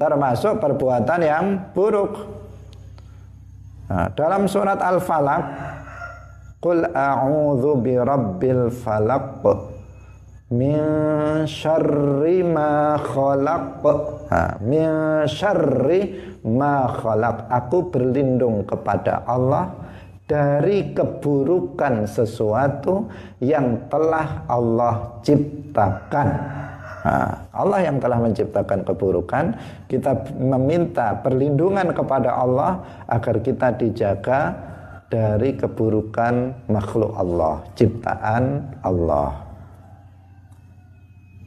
Termasuk 0.00 0.56
perbuatan 0.56 1.20
yang 1.20 1.44
buruk. 1.76 2.12
Nah, 3.92 4.08
dalam 4.16 4.48
surat 4.48 4.80
Al-Falaq 4.80 5.44
Qul 6.62 6.86
a'udzu 6.86 7.74
birabbil 7.82 8.70
falaq 8.70 9.42
min 10.52 11.48
syarri 11.48 12.44
ma 12.44 13.00
khalaq. 13.00 13.80
Ha, 14.28 14.60
min 14.60 15.24
syarri 15.24 16.00
ma 16.44 16.92
khalaq. 16.92 17.48
Aku 17.48 17.88
berlindung 17.88 18.68
kepada 18.68 19.24
Allah 19.24 19.72
dari 20.28 20.92
keburukan 20.92 22.04
sesuatu 22.04 23.08
yang 23.40 23.88
telah 23.88 24.44
Allah 24.46 25.20
ciptakan. 25.24 26.28
Nah, 27.02 27.34
Allah 27.50 27.80
yang 27.82 27.98
telah 27.98 28.14
menciptakan 28.22 28.86
keburukan, 28.86 29.58
kita 29.90 30.14
meminta 30.38 31.18
perlindungan 31.18 31.90
kepada 31.90 32.38
Allah 32.38 32.78
agar 33.10 33.42
kita 33.42 33.74
dijaga 33.74 34.54
dari 35.10 35.58
keburukan 35.58 36.64
makhluk 36.70 37.12
Allah, 37.18 37.58
ciptaan 37.74 38.70
Allah. 38.86 39.41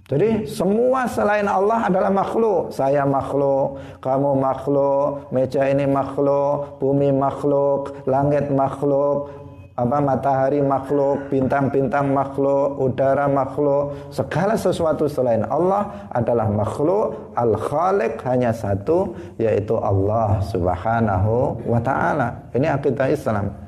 Jadi 0.05 0.45
semua 0.45 1.09
selain 1.09 1.49
Allah 1.49 1.89
adalah 1.89 2.13
makhluk. 2.13 2.69
Saya 2.69 3.09
makhluk, 3.09 3.81
kamu 4.05 4.37
makhluk, 4.37 5.33
meja 5.33 5.65
ini 5.65 5.89
makhluk, 5.89 6.77
bumi 6.77 7.09
makhluk, 7.09 8.05
langit 8.05 8.53
makhluk, 8.53 9.33
apa 9.73 9.97
matahari 9.97 10.61
makhluk, 10.61 11.25
bintang-bintang 11.33 12.13
makhluk, 12.13 12.77
udara 12.77 13.25
makhluk, 13.25 13.97
segala 14.13 14.53
sesuatu 14.53 15.09
selain 15.09 15.41
Allah 15.49 15.89
adalah 16.13 16.53
makhluk. 16.53 17.33
Al-Khaliq 17.33 18.21
hanya 18.29 18.53
satu 18.53 19.17
yaitu 19.41 19.73
Allah 19.73 20.37
Subhanahu 20.45 21.65
wa 21.65 21.81
taala. 21.81 22.45
Ini 22.53 22.77
akidah 22.77 23.09
Islam. 23.09 23.64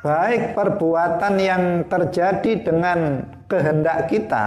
Baik 0.00 0.56
perbuatan 0.56 1.34
yang 1.36 1.64
terjadi 1.84 2.64
dengan 2.64 3.28
kehendak 3.48 4.08
kita 4.08 4.44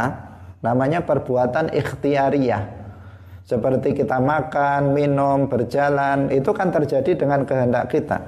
namanya 0.65 1.03
perbuatan 1.03 1.69
ikhtiariyah. 1.69 2.81
Seperti 3.43 3.91
kita 3.91 4.23
makan, 4.23 4.95
minum, 4.95 5.51
berjalan 5.51 6.31
itu 6.31 6.47
kan 6.55 6.71
terjadi 6.71 7.11
dengan 7.11 7.43
kehendak 7.43 7.91
kita. 7.91 8.23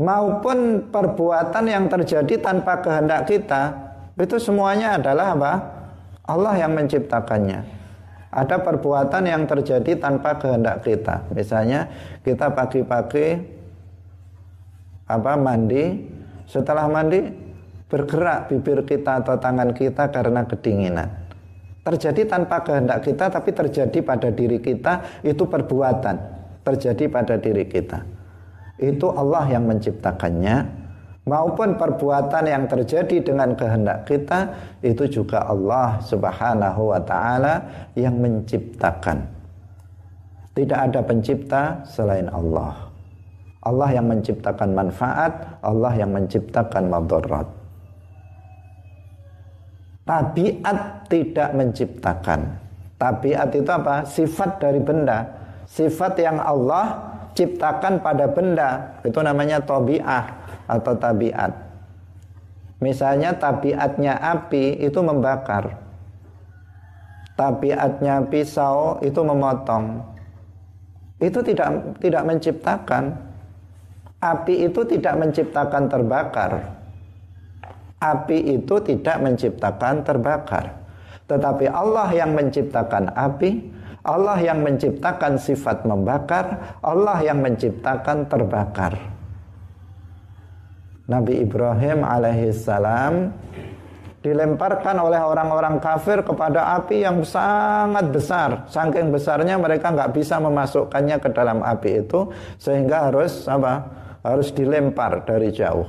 Maupun 0.00 0.88
perbuatan 0.88 1.68
yang 1.68 1.84
terjadi 1.92 2.40
tanpa 2.40 2.80
kehendak 2.80 3.28
kita 3.28 3.76
itu 4.16 4.40
semuanya 4.40 4.96
adalah 4.96 5.36
apa? 5.36 5.52
Allah 6.24 6.54
yang 6.56 6.72
menciptakannya. 6.72 7.60
Ada 8.30 8.62
perbuatan 8.62 9.26
yang 9.26 9.44
terjadi 9.44 9.98
tanpa 10.00 10.38
kehendak 10.40 10.86
kita. 10.86 11.26
Misalnya 11.34 11.90
kita 12.22 12.48
pagi-pagi 12.54 13.59
apa 15.10 15.34
mandi? 15.34 16.06
Setelah 16.46 16.86
mandi 16.86 17.50
bergerak 17.90 18.48
bibir 18.48 18.86
kita 18.86 19.20
atau 19.20 19.34
tangan 19.36 19.74
kita 19.74 20.08
karena 20.14 20.46
kedinginan. 20.46 21.10
Terjadi 21.82 22.22
tanpa 22.30 22.62
kehendak 22.62 23.02
kita 23.02 23.26
tapi 23.26 23.50
terjadi 23.50 23.98
pada 24.06 24.30
diri 24.30 24.62
kita 24.62 25.22
itu 25.26 25.42
perbuatan. 25.42 26.16
Terjadi 26.62 27.10
pada 27.10 27.34
diri 27.34 27.66
kita. 27.66 28.06
Itu 28.78 29.10
Allah 29.10 29.50
yang 29.50 29.66
menciptakannya. 29.66 30.78
Maupun 31.26 31.76
perbuatan 31.76 32.48
yang 32.48 32.64
terjadi 32.64 33.20
dengan 33.20 33.52
kehendak 33.52 34.08
kita 34.08 34.56
itu 34.80 35.20
juga 35.20 35.44
Allah 35.44 36.00
Subhanahu 36.00 36.90
wa 36.96 37.00
taala 37.02 37.54
yang 37.92 38.16
menciptakan. 38.18 39.28
Tidak 40.56 40.78
ada 40.90 41.00
pencipta 41.04 41.86
selain 41.86 42.26
Allah 42.26 42.89
Allah 43.60 43.92
yang 43.92 44.08
menciptakan 44.08 44.72
manfaat, 44.72 45.60
Allah 45.60 45.92
yang 45.92 46.16
menciptakan 46.16 46.88
madarat. 46.88 47.48
Tabiat 50.08 51.06
tidak 51.12 51.50
menciptakan. 51.52 52.40
Tabiat 52.96 53.48
itu 53.54 53.70
apa? 53.70 54.02
Sifat 54.08 54.58
dari 54.58 54.80
benda. 54.80 55.28
Sifat 55.68 56.18
yang 56.18 56.40
Allah 56.40 56.98
ciptakan 57.36 58.00
pada 58.00 58.26
benda. 58.32 58.98
Itu 59.04 59.20
namanya 59.20 59.60
tabiah 59.60 60.24
atau 60.66 60.96
tabiat. 60.96 61.52
Misalnya 62.80 63.36
tabiatnya 63.36 64.16
api 64.18 64.80
itu 64.80 64.98
membakar. 65.04 65.76
Tabiatnya 67.36 68.24
pisau 68.26 68.98
itu 69.04 69.20
memotong. 69.20 70.00
Itu 71.20 71.44
tidak 71.44 72.00
tidak 72.00 72.24
menciptakan, 72.24 73.29
Api 74.20 74.68
itu 74.68 74.84
tidak 74.84 75.16
menciptakan 75.16 75.88
terbakar. 75.88 76.52
Api 78.04 78.60
itu 78.60 78.76
tidak 78.84 79.16
menciptakan 79.16 80.04
terbakar. 80.04 80.76
Tetapi 81.24 81.64
Allah 81.72 82.12
yang 82.12 82.36
menciptakan 82.36 83.16
api, 83.16 83.64
Allah 84.04 84.36
yang 84.40 84.60
menciptakan 84.60 85.40
sifat 85.40 85.88
membakar, 85.88 86.76
Allah 86.84 87.16
yang 87.24 87.40
menciptakan 87.40 88.28
terbakar. 88.28 88.96
Nabi 91.08 91.40
Ibrahim 91.40 92.04
alaihissalam 92.04 93.32
dilemparkan 94.20 95.00
oleh 95.00 95.16
orang-orang 95.16 95.80
kafir 95.80 96.20
kepada 96.20 96.76
api 96.76 97.08
yang 97.08 97.24
sangat 97.24 98.12
besar. 98.12 98.68
Saking 98.68 99.08
besarnya 99.08 99.56
mereka 99.56 99.88
nggak 99.96 100.12
bisa 100.12 100.36
memasukkannya 100.36 101.16
ke 101.24 101.28
dalam 101.32 101.64
api 101.64 102.04
itu 102.04 102.28
sehingga 102.60 103.08
harus 103.08 103.48
apa? 103.48 103.99
Harus 104.20 104.52
dilempar 104.52 105.24
dari 105.24 105.48
jauh. 105.52 105.88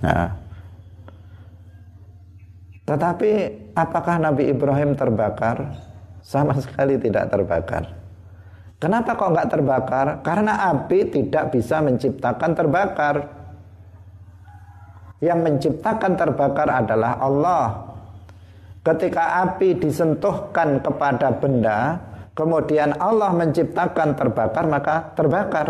Nah, 0.00 0.40
tetapi 2.90 3.30
apakah 3.78 4.18
Nabi 4.18 4.50
Ibrahim 4.50 4.98
terbakar? 4.98 5.78
Sama 6.20 6.58
sekali 6.58 6.98
tidak 6.98 7.30
terbakar. 7.30 8.00
Kenapa 8.82 9.14
kok 9.14 9.30
nggak 9.30 9.50
terbakar? 9.52 10.06
Karena 10.26 10.72
api 10.74 11.12
tidak 11.12 11.54
bisa 11.54 11.78
menciptakan 11.84 12.50
terbakar. 12.56 13.16
Yang 15.20 15.38
menciptakan 15.38 16.12
terbakar 16.16 16.66
adalah 16.66 17.20
Allah. 17.20 17.92
Ketika 18.80 19.44
api 19.44 19.76
disentuhkan 19.76 20.80
kepada 20.80 21.28
benda, 21.36 22.00
kemudian 22.32 22.96
Allah 22.96 23.30
menciptakan 23.36 24.16
terbakar, 24.16 24.64
maka 24.64 25.12
terbakar. 25.12 25.68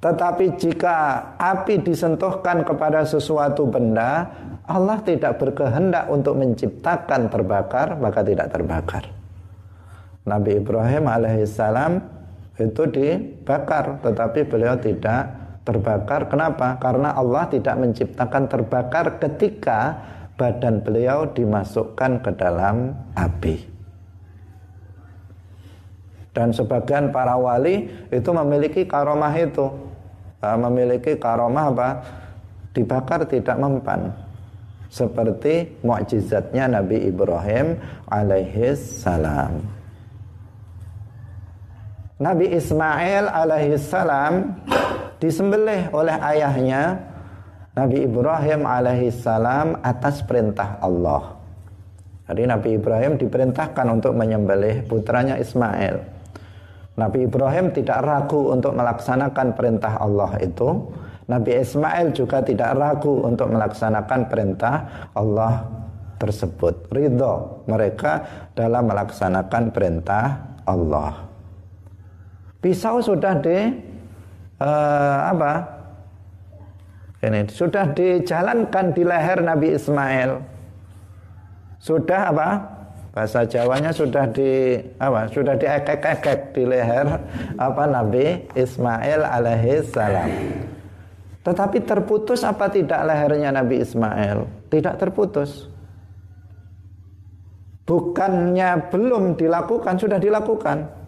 Tetapi 0.00 0.56
jika 0.56 0.96
api 1.36 1.84
disentuhkan 1.84 2.64
kepada 2.64 3.04
sesuatu 3.04 3.68
benda, 3.68 4.32
Allah 4.64 4.96
tidak 5.04 5.36
berkehendak 5.36 6.08
untuk 6.08 6.40
menciptakan 6.40 7.28
terbakar, 7.28 8.00
maka 8.00 8.24
tidak 8.24 8.48
terbakar. 8.48 9.04
Nabi 10.24 10.56
Ibrahim 10.56 11.04
alaihissalam 11.04 12.00
itu 12.60 12.82
dibakar 12.88 14.00
tetapi 14.04 14.48
beliau 14.48 14.76
tidak 14.80 15.32
terbakar. 15.64 16.28
Kenapa? 16.32 16.76
Karena 16.80 17.12
Allah 17.16 17.48
tidak 17.48 17.76
menciptakan 17.76 18.48
terbakar 18.48 19.20
ketika 19.20 20.00
badan 20.36 20.80
beliau 20.80 21.28
dimasukkan 21.28 22.24
ke 22.24 22.30
dalam 22.36 22.96
api. 23.16 23.68
Dan 26.30 26.54
sebagian 26.54 27.10
para 27.10 27.34
wali 27.34 27.90
itu 28.08 28.30
memiliki 28.30 28.86
karomah 28.86 29.34
itu 29.34 29.89
memiliki 30.40 31.20
karomah 31.20 31.66
apa 31.68 31.88
dibakar 32.72 33.28
tidak 33.28 33.60
mempan 33.60 34.12
seperti 34.90 35.78
mukjizatnya 35.84 36.80
Nabi 36.80 37.06
Ibrahim 37.06 37.78
alaihis 38.08 39.04
salam. 39.04 39.80
Nabi 42.20 42.52
Ismail 42.52 43.32
alaihissalam 43.32 44.60
disembelih 45.24 45.88
oleh 45.88 46.12
ayahnya 46.20 47.00
Nabi 47.72 48.04
Ibrahim 48.04 48.68
alaihissalam 48.68 49.80
atas 49.80 50.20
perintah 50.20 50.76
Allah. 50.84 51.40
Jadi 52.28 52.44
Nabi 52.44 52.76
Ibrahim 52.76 53.16
diperintahkan 53.16 53.86
untuk 53.88 54.12
menyembelih 54.12 54.84
putranya 54.84 55.40
Ismail. 55.40 56.19
Nabi 57.00 57.24
Ibrahim 57.24 57.72
tidak 57.72 58.04
ragu 58.04 58.52
untuk 58.52 58.76
melaksanakan 58.76 59.56
perintah 59.56 59.96
Allah 59.96 60.36
itu. 60.44 60.68
Nabi 61.32 61.64
Ismail 61.64 62.12
juga 62.12 62.44
tidak 62.44 62.76
ragu 62.76 63.24
untuk 63.24 63.48
melaksanakan 63.48 64.20
perintah 64.28 65.08
Allah 65.16 65.64
tersebut. 66.20 66.92
Ridho 66.92 67.64
mereka 67.64 68.20
dalam 68.52 68.84
melaksanakan 68.92 69.72
perintah 69.72 70.24
Allah. 70.68 71.24
Pisau 72.60 73.00
sudah 73.00 73.40
di 73.40 73.56
uh, 74.60 75.18
apa? 75.32 75.52
Ini 77.24 77.48
sudah 77.48 77.96
dijalankan 77.96 78.92
di 78.92 79.02
leher 79.08 79.40
Nabi 79.40 79.72
Ismail. 79.72 80.30
Sudah 81.80 82.20
apa? 82.28 82.48
Bahasa 83.10 83.42
Jawanya 83.42 83.90
sudah 83.90 84.30
di 84.30 84.78
apa? 85.02 85.26
Sudah 85.30 85.58
diekek-ekek 85.58 86.54
di 86.54 86.62
leher 86.62 87.06
apa 87.58 87.82
Nabi 87.90 88.46
Ismail 88.54 89.26
alaihi 89.26 89.82
salam. 89.90 90.30
Tetapi 91.42 91.82
terputus 91.82 92.46
apa 92.46 92.70
tidak 92.70 93.02
lehernya 93.02 93.50
Nabi 93.50 93.82
Ismail? 93.82 94.46
Tidak 94.70 94.94
terputus. 94.94 95.66
Bukannya 97.82 98.86
belum 98.94 99.34
dilakukan, 99.34 99.98
sudah 99.98 100.22
dilakukan 100.22 101.00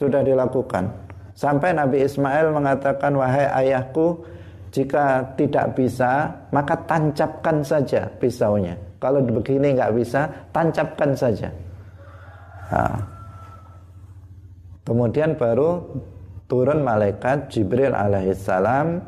sudah 0.00 0.24
dilakukan. 0.24 0.88
Sampai 1.36 1.76
Nabi 1.76 2.08
Ismail 2.08 2.56
mengatakan, 2.56 3.12
wahai 3.12 3.68
ayahku, 3.68 4.24
jika 4.72 5.36
tidak 5.36 5.76
bisa, 5.76 6.32
maka 6.48 6.80
tancapkan 6.88 7.60
saja 7.60 8.08
pisaunya. 8.16 8.80
Kalau 9.00 9.24
begini 9.24 9.74
nggak 9.74 9.96
bisa, 9.96 10.28
tancapkan 10.52 11.16
saja. 11.16 11.48
Nah. 12.70 13.00
Kemudian 14.84 15.38
baru 15.38 15.86
turun 16.50 16.82
malaikat 16.82 17.46
Jibril 17.52 17.94
alaihissalam 17.94 18.98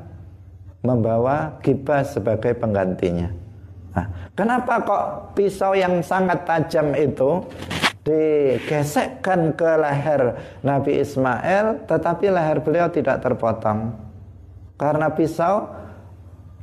membawa 0.86 1.58
kibas 1.58 2.14
sebagai 2.14 2.54
penggantinya. 2.54 3.30
Nah, 3.92 4.06
kenapa 4.32 4.78
kok 4.86 5.04
pisau 5.34 5.74
yang 5.74 6.00
sangat 6.00 6.46
tajam 6.46 6.94
itu 6.94 7.44
digesekkan 8.02 9.54
ke 9.54 9.70
leher 9.78 10.38
Nabi 10.66 11.02
Ismail 11.02 11.86
tetapi 11.86 12.34
leher 12.34 12.58
beliau 12.58 12.90
tidak 12.90 13.22
terpotong 13.22 13.94
karena 14.74 15.06
pisau 15.14 15.70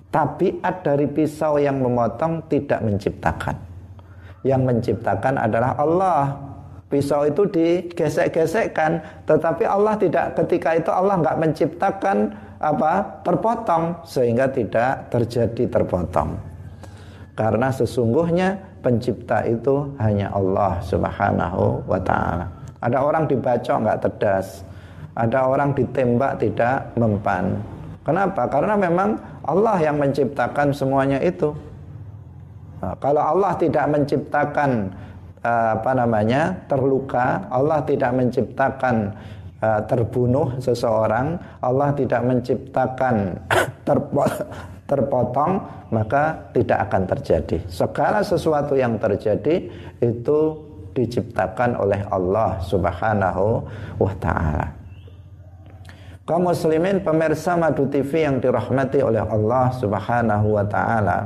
tabiat 0.10 0.82
dari 0.82 1.06
pisau 1.06 1.62
yang 1.62 1.82
memotong 1.82 2.46
tidak 2.50 2.82
menciptakan 2.82 3.56
yang 4.42 4.66
menciptakan 4.66 5.38
adalah 5.38 5.76
Allah 5.78 6.34
pisau 6.90 7.28
itu 7.28 7.46
digesek-gesekkan 7.46 9.26
tetapi 9.30 9.64
Allah 9.68 9.94
tidak 10.00 10.34
ketika 10.40 10.74
itu 10.78 10.90
Allah 10.90 11.22
nggak 11.22 11.38
menciptakan 11.38 12.34
apa 12.60 13.24
terpotong 13.24 14.04
sehingga 14.04 14.50
tidak 14.50 15.08
terjadi 15.14 15.70
terpotong 15.70 16.50
karena 17.40 17.72
sesungguhnya 17.72 18.60
pencipta 18.84 19.48
itu 19.48 19.88
hanya 19.96 20.28
Allah 20.36 20.80
Subhanahu 20.84 21.84
wa 21.88 22.00
taala. 22.04 22.52
Ada 22.84 23.00
orang 23.00 23.32
dibacok 23.32 23.78
nggak 23.80 24.00
tedas, 24.04 24.64
ada 25.16 25.48
orang 25.48 25.72
ditembak 25.72 26.36
tidak 26.40 26.92
mempan. 27.00 27.60
Kenapa? 28.04 28.44
Karena 28.48 28.76
memang 28.76 29.16
Allah 29.46 29.78
yang 29.80 29.98
menciptakan 30.00 30.76
semuanya 30.76 31.20
itu. 31.24 31.56
Nah, 32.80 32.96
kalau 33.04 33.20
Allah 33.20 33.56
tidak 33.60 33.86
menciptakan 33.92 34.92
uh, 35.44 35.80
apa 35.80 35.92
namanya 35.96 36.56
terluka, 36.72 37.44
Allah 37.52 37.84
tidak 37.84 38.12
menciptakan 38.16 39.12
uh, 39.60 39.82
terbunuh 39.84 40.56
seseorang, 40.64 41.36
Allah 41.60 41.92
tidak 41.96 42.22
menciptakan 42.24 43.36
terpotong 44.90 45.52
maka 45.92 46.50
tidak 46.56 46.90
akan 46.90 47.04
terjadi. 47.06 47.58
Segala 47.68 48.24
sesuatu 48.24 48.74
yang 48.80 48.98
terjadi 48.98 49.70
itu 50.02 50.40
diciptakan 50.96 51.78
oleh 51.78 52.02
Allah 52.10 52.58
Subhanahu 52.66 53.64
wa 54.02 54.14
taala. 54.18 54.79
Kaum 56.30 56.46
muslimin 56.46 57.02
pemirsa 57.02 57.58
Madu 57.58 57.90
TV 57.90 58.22
yang 58.22 58.38
dirahmati 58.38 59.02
oleh 59.02 59.26
Allah 59.26 59.74
Subhanahu 59.74 60.62
wa 60.62 60.66
taala. 60.70 61.26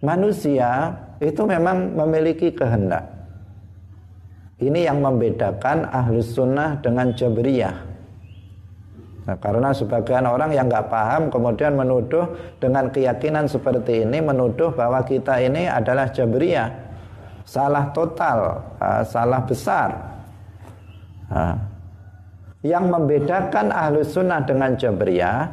Manusia 0.00 0.96
itu 1.20 1.44
memang 1.44 1.92
memiliki 1.92 2.48
kehendak. 2.48 3.04
Ini 4.56 4.88
yang 4.88 5.04
membedakan 5.04 5.92
ahlus 5.92 6.32
sunnah 6.32 6.80
dengan 6.80 7.12
jabriyah. 7.12 7.76
Nah, 9.28 9.36
karena 9.36 9.76
sebagian 9.76 10.24
orang 10.24 10.48
yang 10.56 10.64
nggak 10.64 10.88
paham 10.88 11.28
kemudian 11.28 11.76
menuduh 11.76 12.56
dengan 12.56 12.88
keyakinan 12.88 13.44
seperti 13.44 14.08
ini 14.08 14.24
menuduh 14.24 14.72
bahwa 14.72 15.04
kita 15.04 15.44
ini 15.44 15.68
adalah 15.68 16.08
Jabriyah. 16.08 16.72
Salah 17.44 17.92
total, 17.92 18.64
uh, 18.80 19.04
salah 19.04 19.44
besar. 19.44 19.92
Uh, 21.28 21.75
yang 22.66 22.90
membedakan 22.90 23.70
ahlu 23.70 24.02
sunnah 24.02 24.42
dengan 24.42 24.74
Jabriyah 24.74 25.46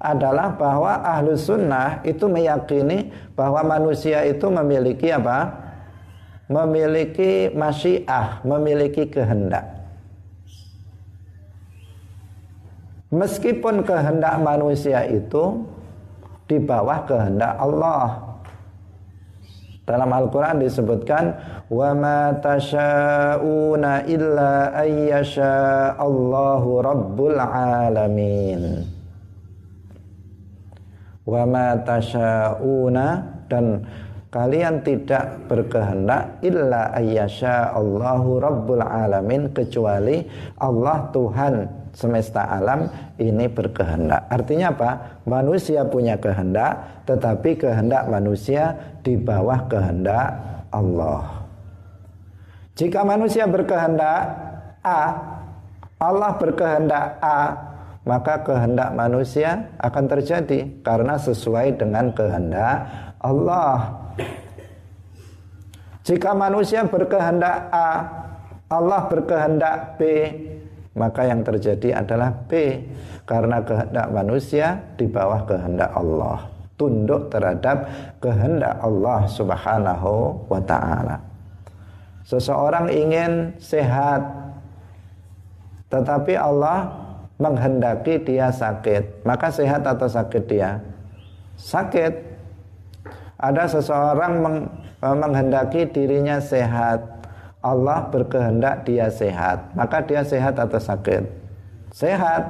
adalah 0.00 0.52
bahwa 0.56 1.00
ahlu 1.00 1.36
sunnah 1.36 2.04
itu 2.04 2.28
meyakini 2.28 3.08
bahwa 3.32 3.64
manusia 3.64 4.24
itu 4.28 4.48
memiliki 4.52 5.08
apa? 5.08 5.68
Memiliki 6.50 7.48
masyiah, 7.54 8.42
memiliki 8.44 9.06
kehendak. 9.08 9.80
Meskipun 13.10 13.82
kehendak 13.82 14.38
manusia 14.38 15.02
itu 15.06 15.66
di 16.46 16.58
bawah 16.58 17.06
kehendak 17.06 17.54
Allah. 17.58 18.29
Dalam 19.90 20.06
Al-Qur'an 20.06 20.62
disebutkan 20.62 21.34
wa 21.66 21.90
ma 21.98 22.30
tasyauna 22.38 24.06
illa 24.06 24.70
ayyasha 24.70 25.98
Allahu 25.98 26.78
rabbul 26.78 27.34
alamin. 27.34 28.86
Wa 31.26 31.42
ma 31.42 31.74
tasyauna 31.82 33.06
dan 33.50 33.82
kalian 34.30 34.86
tidak 34.86 35.50
berkehendak 35.50 36.38
illa 36.46 36.94
ayyasha 36.94 37.74
Allahu 37.74 38.38
rabbul 38.38 38.78
alamin 38.78 39.50
kecuali 39.50 40.22
Allah 40.62 41.10
Tuhan 41.10 41.79
semesta 41.92 42.46
alam 42.46 42.86
ini 43.18 43.46
berkehendak. 43.50 44.26
Artinya 44.30 44.72
apa? 44.72 44.90
Manusia 45.26 45.86
punya 45.86 46.16
kehendak, 46.18 47.04
tetapi 47.06 47.58
kehendak 47.58 48.06
manusia 48.06 48.74
di 49.02 49.18
bawah 49.18 49.66
kehendak 49.66 50.38
Allah. 50.70 51.40
Jika 52.78 53.04
manusia 53.04 53.44
berkehendak, 53.44 54.20
A, 54.80 55.02
Allah 56.00 56.32
berkehendak 56.40 57.20
A, 57.20 57.40
maka 58.08 58.40
kehendak 58.40 58.96
manusia 58.96 59.68
akan 59.76 60.04
terjadi 60.08 60.80
karena 60.80 61.20
sesuai 61.20 61.76
dengan 61.76 62.08
kehendak 62.16 62.88
Allah. 63.20 64.00
Jika 66.08 66.32
manusia 66.32 66.88
berkehendak 66.88 67.68
A, 67.68 67.90
Allah 68.72 69.02
berkehendak 69.12 70.00
B, 70.00 70.00
maka 70.94 71.26
yang 71.26 71.46
terjadi 71.46 72.02
adalah 72.02 72.34
B 72.50 72.82
karena 73.28 73.62
kehendak 73.62 74.06
manusia 74.10 74.80
di 74.98 75.06
bawah 75.06 75.46
kehendak 75.46 75.90
Allah. 75.94 76.50
Tunduk 76.74 77.28
terhadap 77.28 77.86
kehendak 78.24 78.80
Allah 78.80 79.28
Subhanahu 79.28 80.48
wa 80.48 80.60
taala. 80.64 81.20
Seseorang 82.24 82.88
ingin 82.88 83.52
sehat 83.60 84.40
tetapi 85.90 86.38
Allah 86.38 86.86
menghendaki 87.42 88.22
dia 88.22 88.54
sakit, 88.54 89.26
maka 89.26 89.50
sehat 89.50 89.82
atau 89.82 90.06
sakit 90.06 90.44
dia? 90.46 90.78
Sakit. 91.58 92.30
Ada 93.40 93.80
seseorang 93.80 94.32
meng, 94.38 94.56
menghendaki 95.02 95.90
dirinya 95.90 96.38
sehat, 96.38 97.02
Allah 97.60 98.08
berkehendak 98.08 98.88
dia 98.88 99.12
sehat, 99.12 99.76
maka 99.76 100.00
dia 100.00 100.24
sehat 100.24 100.56
atau 100.56 100.80
sakit? 100.80 101.28
Sehat. 101.92 102.48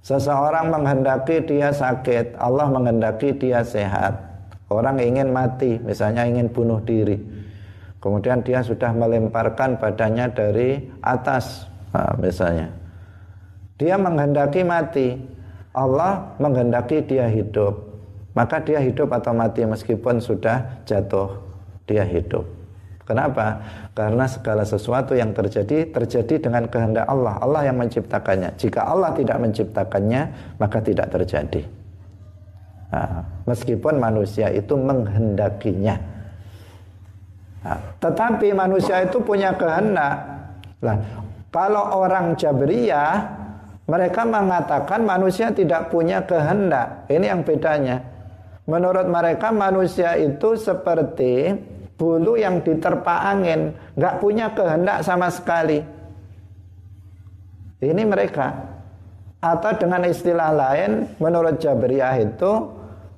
Seseorang 0.00 0.72
menghendaki 0.72 1.44
dia 1.44 1.68
sakit, 1.74 2.40
Allah 2.40 2.72
menghendaki 2.72 3.36
dia 3.36 3.60
sehat. 3.60 4.16
Orang 4.72 4.96
ingin 4.96 5.28
mati, 5.28 5.76
misalnya 5.82 6.24
ingin 6.24 6.48
bunuh 6.48 6.80
diri. 6.80 7.20
Kemudian 8.00 8.40
dia 8.40 8.64
sudah 8.64 8.96
melemparkan 8.96 9.76
badannya 9.76 10.30
dari 10.32 10.80
atas, 11.04 11.68
misalnya. 12.16 12.72
Dia 13.76 14.00
menghendaki 14.00 14.64
mati, 14.64 15.20
Allah 15.76 16.32
menghendaki 16.40 17.04
dia 17.04 17.28
hidup. 17.28 17.76
Maka 18.32 18.62
dia 18.64 18.80
hidup 18.80 19.12
atau 19.12 19.36
mati 19.36 19.68
meskipun 19.68 20.22
sudah 20.22 20.80
jatuh, 20.88 21.44
dia 21.84 22.06
hidup. 22.06 22.55
Kenapa? 23.06 23.62
Karena 23.94 24.26
segala 24.26 24.66
sesuatu 24.66 25.14
yang 25.14 25.30
terjadi 25.30 25.94
terjadi 25.94 26.42
dengan 26.42 26.66
kehendak 26.66 27.06
Allah. 27.06 27.38
Allah 27.38 27.70
yang 27.70 27.78
menciptakannya. 27.78 28.58
Jika 28.58 28.82
Allah 28.82 29.14
tidak 29.14 29.38
menciptakannya, 29.38 30.22
maka 30.58 30.82
tidak 30.82 31.14
terjadi. 31.14 31.62
Nah, 32.90 33.22
meskipun 33.46 34.02
manusia 34.02 34.50
itu 34.50 34.74
menghendakinya. 34.74 35.94
Nah, 37.62 37.78
tetapi 38.02 38.50
manusia 38.50 39.06
itu 39.06 39.22
punya 39.22 39.54
kehendak. 39.54 40.16
Nah, 40.82 40.98
kalau 41.54 42.02
orang 42.02 42.34
Jabriyah, 42.34 43.22
mereka 43.86 44.26
mengatakan 44.26 45.06
manusia 45.06 45.54
tidak 45.54 45.94
punya 45.94 46.26
kehendak. 46.26 47.06
Ini 47.06 47.26
yang 47.30 47.46
bedanya. 47.46 48.02
Menurut 48.66 49.06
mereka 49.06 49.54
manusia 49.54 50.18
itu 50.18 50.58
seperti 50.58 51.54
bulu 51.96 52.36
yang 52.36 52.60
diterpa 52.60 53.32
angin, 53.32 53.72
nggak 53.96 54.20
punya 54.20 54.52
kehendak 54.52 55.00
sama 55.02 55.32
sekali. 55.32 55.80
Ini 57.80 58.02
mereka. 58.04 58.76
Atau 59.40 59.76
dengan 59.76 60.04
istilah 60.08 60.52
lain, 60.52 61.12
menurut 61.20 61.60
Jabriyah 61.60 62.16
itu 62.20 62.52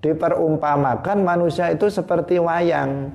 diperumpamakan 0.03 1.22
manusia 1.22 1.70
itu 1.74 1.91
seperti 1.91 2.39
wayang. 2.39 3.11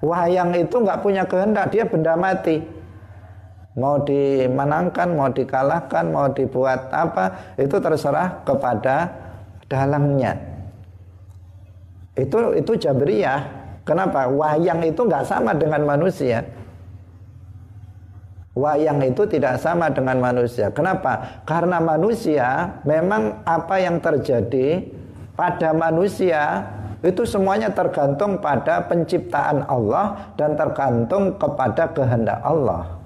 Wayang 0.00 0.54
itu 0.54 0.76
nggak 0.78 1.00
punya 1.02 1.24
kehendak, 1.26 1.72
dia 1.74 1.84
benda 1.88 2.14
mati. 2.14 2.62
Mau 3.78 4.02
dimenangkan, 4.02 5.08
mau 5.14 5.30
dikalahkan, 5.30 6.04
mau 6.10 6.26
dibuat 6.30 6.90
apa, 6.90 7.54
itu 7.58 7.78
terserah 7.78 8.42
kepada 8.42 9.10
dalangnya. 9.70 10.34
Itu 12.18 12.54
itu 12.58 12.74
Jabriyah. 12.74 13.57
Kenapa? 13.88 14.28
Wayang 14.28 14.84
itu 14.84 15.00
nggak 15.00 15.24
sama 15.24 15.56
dengan 15.56 15.88
manusia. 15.88 16.44
Wayang 18.52 19.00
itu 19.00 19.24
tidak 19.24 19.56
sama 19.64 19.88
dengan 19.88 20.20
manusia. 20.20 20.68
Kenapa? 20.68 21.40
Karena 21.48 21.80
manusia 21.80 22.76
memang 22.84 23.40
apa 23.48 23.80
yang 23.80 23.96
terjadi 23.96 24.84
pada 25.32 25.72
manusia 25.72 26.68
itu 27.00 27.22
semuanya 27.22 27.70
tergantung 27.72 28.42
pada 28.42 28.84
penciptaan 28.84 29.64
Allah 29.70 30.34
dan 30.36 30.58
tergantung 30.58 31.38
kepada 31.38 31.88
kehendak 31.94 32.42
Allah. 32.44 32.98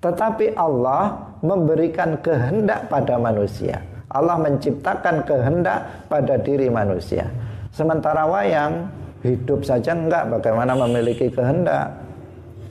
Tetapi 0.00 0.54
Allah 0.54 1.18
memberikan 1.42 2.16
kehendak 2.22 2.86
pada 2.86 3.18
manusia. 3.18 3.82
Allah 4.06 4.38
menciptakan 4.38 5.26
kehendak 5.26 6.06
pada 6.06 6.38
diri 6.38 6.70
manusia. 6.70 7.26
Sementara 7.74 8.22
wayang 8.24 8.86
Hidup 9.24 9.64
saja 9.64 9.96
enggak 9.96 10.28
bagaimana 10.28 10.76
memiliki 10.76 11.32
kehendak. 11.32 11.96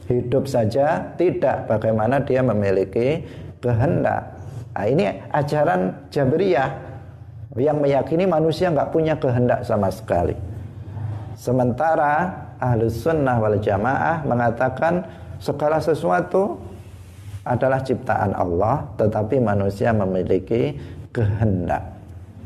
Hidup 0.06 0.46
saja 0.46 1.02
tidak 1.18 1.66
bagaimana 1.66 2.22
dia 2.22 2.46
memiliki 2.46 3.26
kehendak. 3.58 4.38
Nah, 4.76 4.86
ini 4.86 5.08
ajaran 5.34 6.12
Jabriyah 6.14 6.70
yang 7.58 7.82
meyakini 7.82 8.28
manusia 8.30 8.70
enggak 8.70 8.94
punya 8.94 9.18
kehendak 9.18 9.66
sama 9.66 9.90
sekali. 9.90 10.36
Sementara 11.34 12.46
Ahlus 12.62 13.02
Sunnah 13.02 13.42
wal 13.42 13.60
Jamaah 13.60 14.24
mengatakan 14.24 15.04
segala 15.42 15.82
sesuatu 15.82 16.60
adalah 17.46 17.82
ciptaan 17.82 18.34
Allah, 18.34 18.86
tetapi 18.98 19.38
manusia 19.38 19.94
memiliki 19.94 20.76
kehendak. 21.14 21.84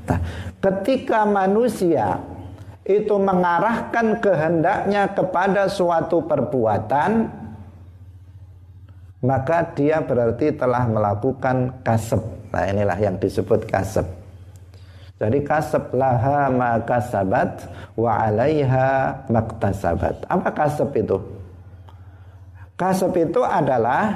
Nah, 0.10 0.20
ketika 0.60 1.24
manusia 1.24 2.20
itu 2.90 3.16
mengarahkan 3.22 4.18
kehendaknya 4.18 5.14
kepada 5.14 5.70
suatu 5.70 6.26
perbuatan 6.26 7.30
maka 9.22 9.62
dia 9.78 10.02
berarti 10.02 10.56
telah 10.58 10.90
melakukan 10.90 11.70
kasep. 11.86 12.18
Nah 12.50 12.66
inilah 12.66 12.98
yang 12.98 13.20
disebut 13.22 13.70
kasep. 13.70 14.08
Jadi 15.20 15.44
kasep 15.44 15.92
laha 15.92 16.48
maka 16.48 17.04
sabat 17.04 17.68
wa 18.00 18.26
alaiha 18.26 19.22
maktasabat. 19.28 20.24
Apa 20.32 20.50
kasep 20.56 20.90
itu? 20.96 21.20
Kasep 22.80 23.12
itu 23.28 23.44
adalah 23.44 24.16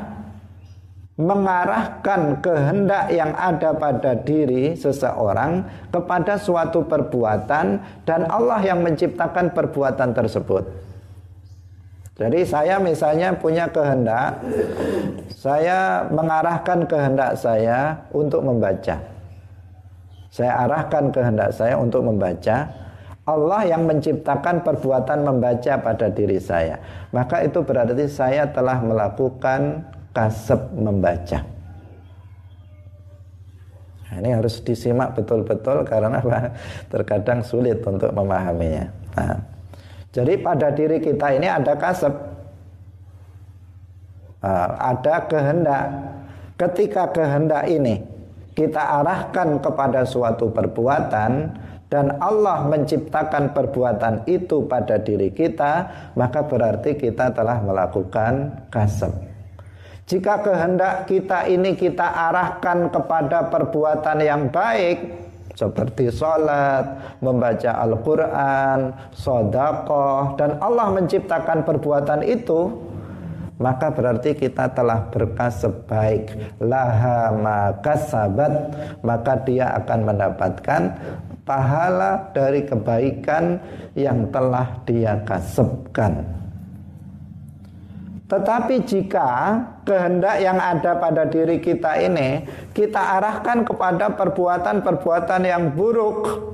mengarahkan 1.14 2.42
kehendak 2.42 3.14
yang 3.14 3.38
ada 3.38 3.78
pada 3.78 4.18
diri 4.18 4.74
seseorang 4.74 5.62
kepada 5.94 6.42
suatu 6.42 6.82
perbuatan 6.90 7.78
dan 8.02 8.22
Allah 8.34 8.58
yang 8.66 8.82
menciptakan 8.82 9.54
perbuatan 9.54 10.10
tersebut. 10.18 10.66
Jadi 12.14 12.46
saya 12.46 12.78
misalnya 12.78 13.34
punya 13.34 13.70
kehendak, 13.70 14.42
saya 15.34 16.06
mengarahkan 16.10 16.86
kehendak 16.86 17.38
saya 17.38 18.06
untuk 18.14 18.46
membaca. 18.46 19.02
Saya 20.34 20.66
arahkan 20.66 21.14
kehendak 21.14 21.54
saya 21.54 21.78
untuk 21.78 22.06
membaca. 22.06 22.70
Allah 23.24 23.62
yang 23.64 23.86
menciptakan 23.86 24.66
perbuatan 24.66 25.24
membaca 25.24 25.74
pada 25.80 26.10
diri 26.10 26.42
saya. 26.42 26.82
Maka 27.14 27.46
itu 27.46 27.62
berarti 27.64 28.10
saya 28.10 28.50
telah 28.52 28.84
melakukan 28.84 29.86
kasep 30.14 30.62
membaca. 30.78 31.42
Nah, 34.14 34.22
ini 34.22 34.30
harus 34.30 34.62
disimak 34.62 35.18
betul-betul 35.18 35.82
karena 35.90 36.22
apa? 36.22 36.54
Terkadang 36.94 37.42
sulit 37.42 37.82
untuk 37.82 38.14
memahaminya. 38.14 38.86
Nah, 39.18 39.42
jadi 40.14 40.38
pada 40.38 40.70
diri 40.70 41.02
kita 41.02 41.34
ini 41.34 41.50
ada 41.50 41.74
kasep, 41.74 42.14
nah, 44.46 44.70
ada 44.78 45.26
kehendak. 45.26 45.86
Ketika 46.54 47.10
kehendak 47.10 47.66
ini 47.66 48.06
kita 48.54 49.02
arahkan 49.02 49.58
kepada 49.58 50.06
suatu 50.06 50.54
perbuatan 50.54 51.32
dan 51.90 52.06
Allah 52.22 52.70
menciptakan 52.70 53.58
perbuatan 53.58 54.30
itu 54.30 54.70
pada 54.70 55.02
diri 55.02 55.34
kita, 55.34 55.90
maka 56.14 56.46
berarti 56.46 56.94
kita 56.94 57.34
telah 57.34 57.58
melakukan 57.66 58.62
kasep. 58.70 59.33
Jika 60.04 60.44
kehendak 60.44 61.08
kita 61.08 61.48
ini 61.48 61.80
kita 61.80 62.04
arahkan 62.04 62.92
kepada 62.92 63.48
perbuatan 63.48 64.20
yang 64.20 64.52
baik 64.52 65.24
seperti 65.56 66.12
sholat, 66.12 67.16
membaca 67.24 67.72
Al-Quran, 67.88 68.92
sodakoh, 69.16 70.36
dan 70.36 70.60
Allah 70.60 70.92
menciptakan 70.92 71.64
perbuatan 71.64 72.20
itu, 72.26 72.74
maka 73.64 73.94
berarti 73.94 74.36
kita 74.36 74.76
telah 74.76 75.08
berkasab 75.08 75.88
baik. 75.88 76.36
Laha 76.60 77.32
maka 77.32 77.96
sabat, 77.96 78.76
maka 79.06 79.40
dia 79.46 79.72
akan 79.78 80.00
mendapatkan 80.04 80.82
pahala 81.48 82.34
dari 82.36 82.68
kebaikan 82.68 83.62
yang 83.96 84.28
telah 84.36 84.84
dia 84.84 85.22
kasabkan. 85.24 86.43
Tetapi 88.24 88.76
jika 88.88 89.60
kehendak 89.84 90.40
yang 90.40 90.56
ada 90.56 90.96
pada 90.96 91.28
diri 91.28 91.60
kita 91.60 92.00
ini 92.00 92.48
kita 92.72 93.20
arahkan 93.20 93.68
kepada 93.68 94.16
perbuatan-perbuatan 94.16 95.42
yang 95.44 95.76
buruk, 95.76 96.52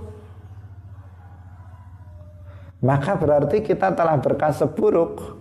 maka 2.81 3.15
berarti 3.15 3.61
kita 3.61 3.93
telah 3.93 4.17
berkasab 4.17 4.73
buruk. 4.75 5.39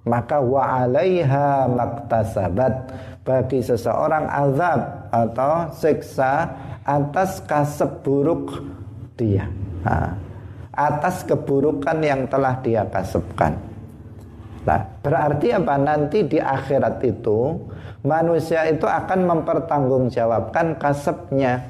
Maka 0.00 0.40
wa 0.40 0.80
'alaiha 0.80 1.68
maktasabat 1.68 2.74
bagi 3.20 3.60
seseorang 3.60 4.32
azab 4.32 5.12
atau 5.12 5.68
siksa 5.76 6.56
atas 6.88 7.44
kasab 7.44 8.00
buruk 8.00 8.64
dia. 9.20 9.44
Atas 10.72 11.20
keburukan 11.28 12.00
yang 12.00 12.24
telah 12.32 12.56
dia 12.64 12.88
kasabkan. 12.88 13.69
Nah, 14.60 14.80
berarti 15.00 15.56
apa? 15.56 15.74
Nanti 15.80 16.28
di 16.28 16.36
akhirat 16.36 17.00
itu 17.00 17.56
manusia 18.04 18.68
itu 18.68 18.84
akan 18.84 19.24
mempertanggungjawabkan 19.24 20.76
kasabnya. 20.76 21.64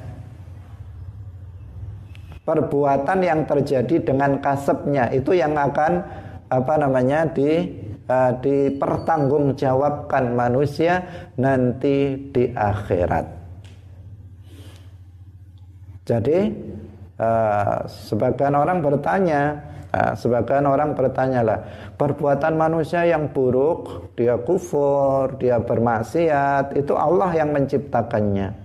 Perbuatan 2.41 3.19
yang 3.23 3.47
terjadi 3.47 4.01
dengan 4.01 4.41
kasabnya 4.43 5.07
itu 5.13 5.31
yang 5.31 5.55
akan 5.55 6.03
apa 6.51 6.73
namanya 6.75 7.31
di 7.31 7.69
uh, 8.11 8.35
dipertanggungjawabkan 8.43 10.35
manusia 10.35 11.05
nanti 11.39 12.19
di 12.33 12.51
akhirat. 12.51 13.25
Jadi 16.03 16.39
uh, 17.21 17.87
sebagian 17.87 18.57
orang 18.57 18.83
bertanya, 18.83 19.70
Nah, 19.91 20.15
sebagian 20.15 20.63
orang 20.71 20.95
bertanya 20.95 21.43
lah, 21.43 21.59
perbuatan 21.99 22.55
manusia 22.55 23.03
yang 23.03 23.27
buruk, 23.27 24.15
dia 24.15 24.39
kufur, 24.39 25.35
dia 25.35 25.59
bermaksiat, 25.59 26.79
itu 26.79 26.95
Allah 26.95 27.35
yang 27.35 27.51
menciptakannya. 27.51 28.55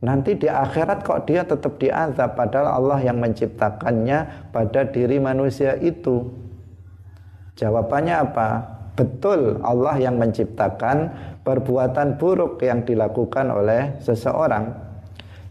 Nanti 0.00 0.34
di 0.34 0.48
akhirat 0.50 1.06
kok 1.06 1.28
dia 1.30 1.44
tetap 1.46 1.76
diazab 1.76 2.32
padahal 2.32 2.82
Allah 2.82 2.98
yang 3.04 3.20
menciptakannya 3.20 4.50
pada 4.50 4.88
diri 4.88 5.20
manusia 5.20 5.76
itu. 5.76 6.26
Jawabannya 7.60 8.16
apa? 8.16 8.48
Betul 8.96 9.60
Allah 9.60 10.00
yang 10.00 10.16
menciptakan 10.16 11.12
perbuatan 11.44 12.16
buruk 12.16 12.64
yang 12.64 12.82
dilakukan 12.82 13.52
oleh 13.52 14.00
seseorang. 14.00 14.72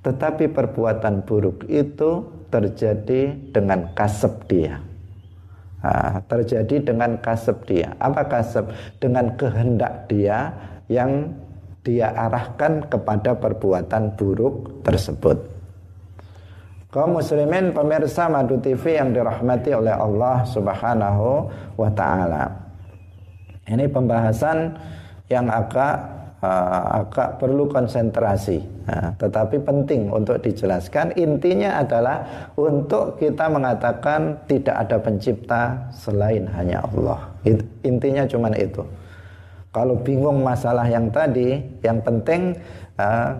Tetapi 0.01 0.49
perbuatan 0.49 1.23
buruk 1.29 1.69
itu 1.69 2.38
terjadi 2.49 3.33
dengan 3.53 3.89
kasep 3.93 4.33
dia. 4.49 4.81
Nah, 5.79 6.19
terjadi 6.27 6.91
dengan 6.91 7.15
kasep 7.23 7.57
dia. 7.63 7.95
Apa 8.03 8.27
kasep? 8.27 8.67
Dengan 8.99 9.31
kehendak 9.39 10.11
dia 10.11 10.51
yang 10.91 11.31
dia 11.87 12.11
arahkan 12.11 12.83
kepada 12.91 13.31
perbuatan 13.39 14.19
buruk 14.19 14.83
tersebut. 14.83 15.39
Kaum 16.89 17.21
muslimin 17.21 17.71
pemirsa 17.71 18.25
Madu 18.27 18.57
TV 18.59 18.97
yang 18.97 19.13
dirahmati 19.13 19.71
oleh 19.77 19.93
Allah 19.93 20.41
Subhanahu 20.43 21.47
wa 21.77 21.89
taala. 21.93 22.49
Ini 23.69 23.85
pembahasan 23.87 24.73
yang 25.29 25.47
agak 25.53 26.18
uh, 26.43 27.03
agak 27.03 27.39
perlu 27.39 27.67
konsentrasi. 27.67 28.63
Nah, 28.87 29.13
tetapi 29.19 29.61
penting 29.61 30.09
untuk 30.09 30.41
dijelaskan. 30.41 31.13
Intinya 31.19 31.79
adalah 31.79 32.49
untuk 32.57 33.19
kita 33.19 33.47
mengatakan 33.51 34.43
tidak 34.49 34.75
ada 34.87 34.97
pencipta 34.99 35.91
selain 35.93 36.47
hanya 36.55 36.83
Allah. 36.83 37.29
Intinya 37.85 38.25
cuma 38.25 38.51
itu. 38.55 38.83
Kalau 39.69 40.01
bingung 40.01 40.41
masalah 40.41 40.89
yang 40.89 41.13
tadi, 41.13 41.61
yang 41.85 42.01
penting 42.01 42.57
uh, 42.97 43.37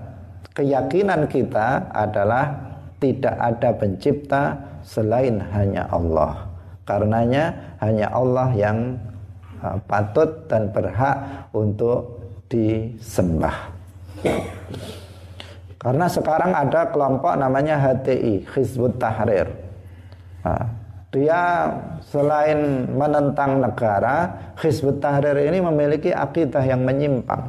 keyakinan 0.54 1.26
kita 1.26 1.89
adalah 1.89 2.54
tidak 3.02 3.34
ada 3.34 3.74
pencipta 3.74 4.43
selain 4.86 5.41
hanya 5.56 5.89
Allah. 5.89 6.45
Karenanya 6.86 7.54
hanya 7.82 8.14
Allah 8.14 8.54
yang 8.54 9.02
uh, 9.66 9.82
patut 9.89 10.45
dan 10.45 10.70
berhak 10.70 11.50
untuk 11.50 12.18
disembah. 12.50 13.72
Karena 15.80 16.12
sekarang 16.12 16.52
ada 16.52 16.91
kelompok 16.91 17.39
namanya 17.39 17.80
HTI, 17.80 18.43
Hizbut 18.52 19.00
Tahrir. 19.00 19.47
Nah, 20.43 20.66
dia 21.14 21.72
selain 22.04 22.89
menentang 22.91 23.64
negara, 23.64 24.28
Hizbut 24.60 25.00
Tahrir 25.00 25.39
ini 25.39 25.64
memiliki 25.64 26.12
akidah 26.12 26.66
yang 26.68 26.84
menyimpang. 26.84 27.47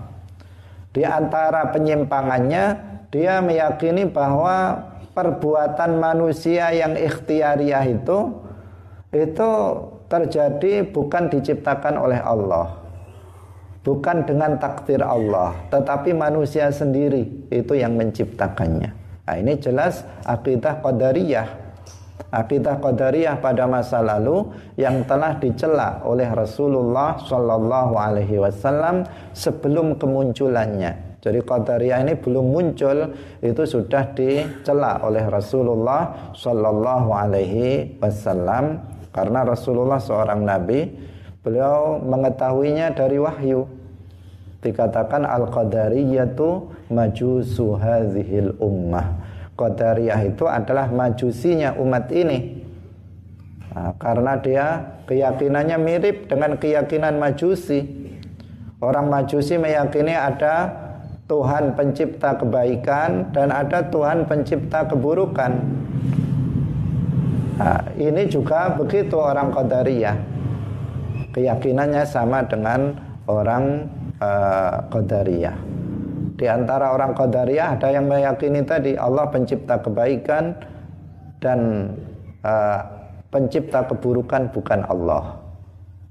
Di 0.94 1.03
antara 1.03 1.74
penyimpangannya, 1.74 2.64
dia 3.11 3.42
meyakini 3.42 4.07
bahwa 4.07 4.78
perbuatan 5.11 5.98
manusia 5.98 6.70
yang 6.70 6.94
ikhtiariah 6.94 7.98
itu 7.98 8.30
itu 9.11 9.51
terjadi 10.07 10.86
bukan 10.86 11.26
diciptakan 11.26 11.98
oleh 11.98 12.22
Allah 12.22 12.79
bukan 13.80 14.28
dengan 14.28 14.60
takdir 14.60 15.00
Allah, 15.00 15.56
tetapi 15.72 16.12
manusia 16.12 16.68
sendiri 16.68 17.48
itu 17.48 17.72
yang 17.76 17.96
menciptakannya. 17.96 18.90
Nah, 19.30 19.36
ini 19.38 19.54
jelas 19.62 20.02
akidah 20.26 20.82
qadariyah. 20.82 21.48
Akidah 22.30 22.78
qadariyah 22.78 23.42
pada 23.42 23.66
masa 23.66 24.02
lalu 24.02 24.50
yang 24.78 25.02
telah 25.06 25.38
dicela 25.38 26.02
oleh 26.06 26.26
Rasulullah 26.30 27.18
Shallallahu 27.18 27.94
alaihi 27.98 28.38
wasallam 28.38 29.06
sebelum 29.34 29.98
kemunculannya. 29.98 31.10
Jadi 31.20 31.46
qadariyah 31.46 32.00
ini 32.06 32.14
belum 32.16 32.48
muncul 32.48 33.12
itu 33.44 33.62
sudah 33.66 34.14
dicela 34.16 35.04
oleh 35.04 35.26
Rasulullah 35.28 36.32
Shallallahu 36.32 37.10
alaihi 37.12 37.98
wasallam 38.00 38.80
karena 39.12 39.44
Rasulullah 39.44 40.00
seorang 40.00 40.40
nabi 40.42 40.86
Beliau 41.41 41.97
mengetahuinya 42.05 42.93
dari 42.93 43.16
wahyu. 43.16 43.64
Dikatakan 44.61 45.24
al-qadariyatu 45.24 46.68
majusu 46.93 47.80
hadhil 47.80 48.53
ummah. 48.61 49.16
Qadariyah 49.57 50.20
itu 50.28 50.45
adalah 50.45 50.93
majusinya 50.93 51.80
umat 51.80 52.12
ini. 52.12 52.61
Nah, 53.72 53.97
karena 53.97 54.36
dia 54.36 54.66
keyakinannya 55.09 55.80
mirip 55.80 56.28
dengan 56.28 56.61
keyakinan 56.61 57.16
majusi. 57.16 57.88
Orang 58.84 59.09
majusi 59.09 59.57
meyakini 59.57 60.12
ada 60.12 60.68
Tuhan 61.24 61.72
pencipta 61.72 62.36
kebaikan 62.36 63.32
dan 63.32 63.49
ada 63.49 63.88
Tuhan 63.88 64.28
pencipta 64.28 64.84
keburukan. 64.84 65.53
Nah, 67.57 67.80
ini 67.97 68.28
juga 68.28 68.76
begitu 68.76 69.16
orang 69.16 69.57
Qadariyah 69.57 70.29
keyakinannya 71.34 72.04
sama 72.06 72.44
dengan 72.46 72.94
orang 73.30 73.86
uh, 74.18 74.86
Qadariyah. 74.90 75.56
Di 76.40 76.46
antara 76.48 76.96
orang 76.96 77.12
Qadariyah 77.12 77.76
ada 77.76 77.88
yang 77.92 78.08
meyakini 78.08 78.64
tadi 78.64 78.96
Allah 78.96 79.28
pencipta 79.28 79.76
kebaikan 79.78 80.56
dan 81.40 81.92
uh, 82.42 82.80
pencipta 83.28 83.84
keburukan 83.86 84.50
bukan 84.50 84.82
Allah. 84.88 85.36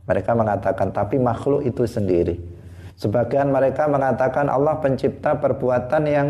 Mereka 0.05 0.33
mengatakan 0.33 0.89
tapi 0.89 1.21
makhluk 1.21 1.65
itu 1.65 1.85
sendiri. 1.85 2.37
Sebagian 2.99 3.47
mereka 3.47 3.87
mengatakan 3.87 4.51
Allah 4.51 4.75
pencipta 4.83 5.39
perbuatan 5.39 6.03
yang 6.03 6.27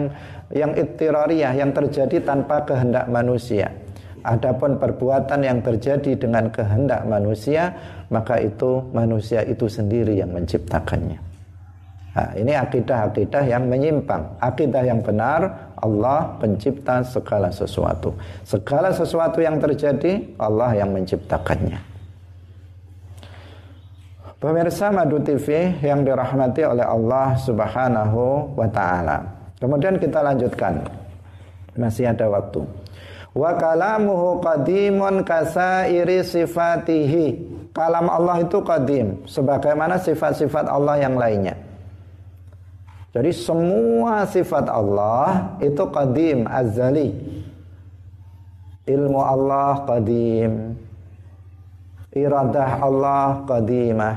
yang 0.54 0.78
ittirariyah 0.78 1.58
yang 1.58 1.74
terjadi 1.74 2.22
tanpa 2.22 2.62
kehendak 2.62 3.10
manusia. 3.10 3.74
Adapun 4.24 4.76
perbuatan 4.76 5.44
yang 5.44 5.64
terjadi 5.64 6.16
dengan 6.20 6.52
kehendak 6.52 7.08
manusia, 7.08 7.72
maka 8.12 8.40
itu 8.40 8.84
manusia 8.92 9.46
itu 9.46 9.70
sendiri 9.72 10.20
yang 10.20 10.36
menciptakannya. 10.36 11.20
Nah, 12.10 12.36
ini 12.36 12.52
akidah-akidah 12.52 13.48
yang 13.48 13.70
menyimpang. 13.70 14.42
Akidah 14.42 14.84
yang 14.84 15.00
benar, 15.00 15.72
Allah 15.80 16.36
pencipta 16.42 17.00
segala 17.06 17.48
sesuatu. 17.54 18.12
Segala 18.44 18.92
sesuatu 18.92 19.40
yang 19.40 19.62
terjadi, 19.62 20.36
Allah 20.36 20.76
yang 20.76 20.92
menciptakannya. 20.92 21.80
Pemirsa 24.40 24.92
Madu 24.92 25.20
TV 25.20 25.80
yang 25.84 26.04
dirahmati 26.04 26.64
oleh 26.64 26.84
Allah 26.84 27.36
Subhanahu 27.40 28.56
wa 28.56 28.68
taala. 28.72 29.24
Kemudian 29.60 30.00
kita 30.00 30.24
lanjutkan. 30.24 30.80
Masih 31.80 32.12
ada 32.12 32.28
waktu 32.28 32.68
wa 33.34 33.52
kalamuhu 33.58 34.42
qadimun 34.42 35.26
kasairi 35.26 36.26
sifatihi. 36.26 37.58
Kalam 37.70 38.10
Allah 38.10 38.44
itu 38.44 38.60
qadim 38.66 39.24
sebagaimana 39.30 40.02
sifat-sifat 40.02 40.68
Allah 40.68 41.00
yang 41.00 41.16
lainnya. 41.16 41.56
Jadi 43.14 43.34
semua 43.34 44.26
sifat 44.26 44.70
Allah 44.70 45.58
itu 45.62 45.82
qadim 45.90 46.50
azali. 46.50 47.14
Ilmu 48.90 49.22
Allah 49.22 49.86
qadim. 49.86 50.78
Iradah 52.10 52.72
Allah 52.82 53.46
qadimah. 53.46 54.16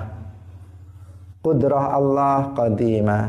Kudrah 1.44 1.92
Allah 1.92 2.56
qadimah. 2.56 3.24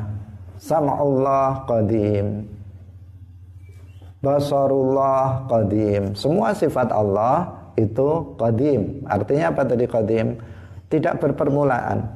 Sam'ullah 0.55 1.67
qadim. 1.67 2.47
Basarullah 4.23 5.51
qadim. 5.51 6.15
Semua 6.15 6.55
sifat 6.55 6.95
Allah 6.95 7.59
itu 7.75 8.39
qadim. 8.39 9.03
Artinya 9.03 9.51
apa 9.51 9.67
tadi 9.67 9.83
qadim? 9.83 10.39
Tidak 10.87 11.19
berpermulaan. 11.19 12.07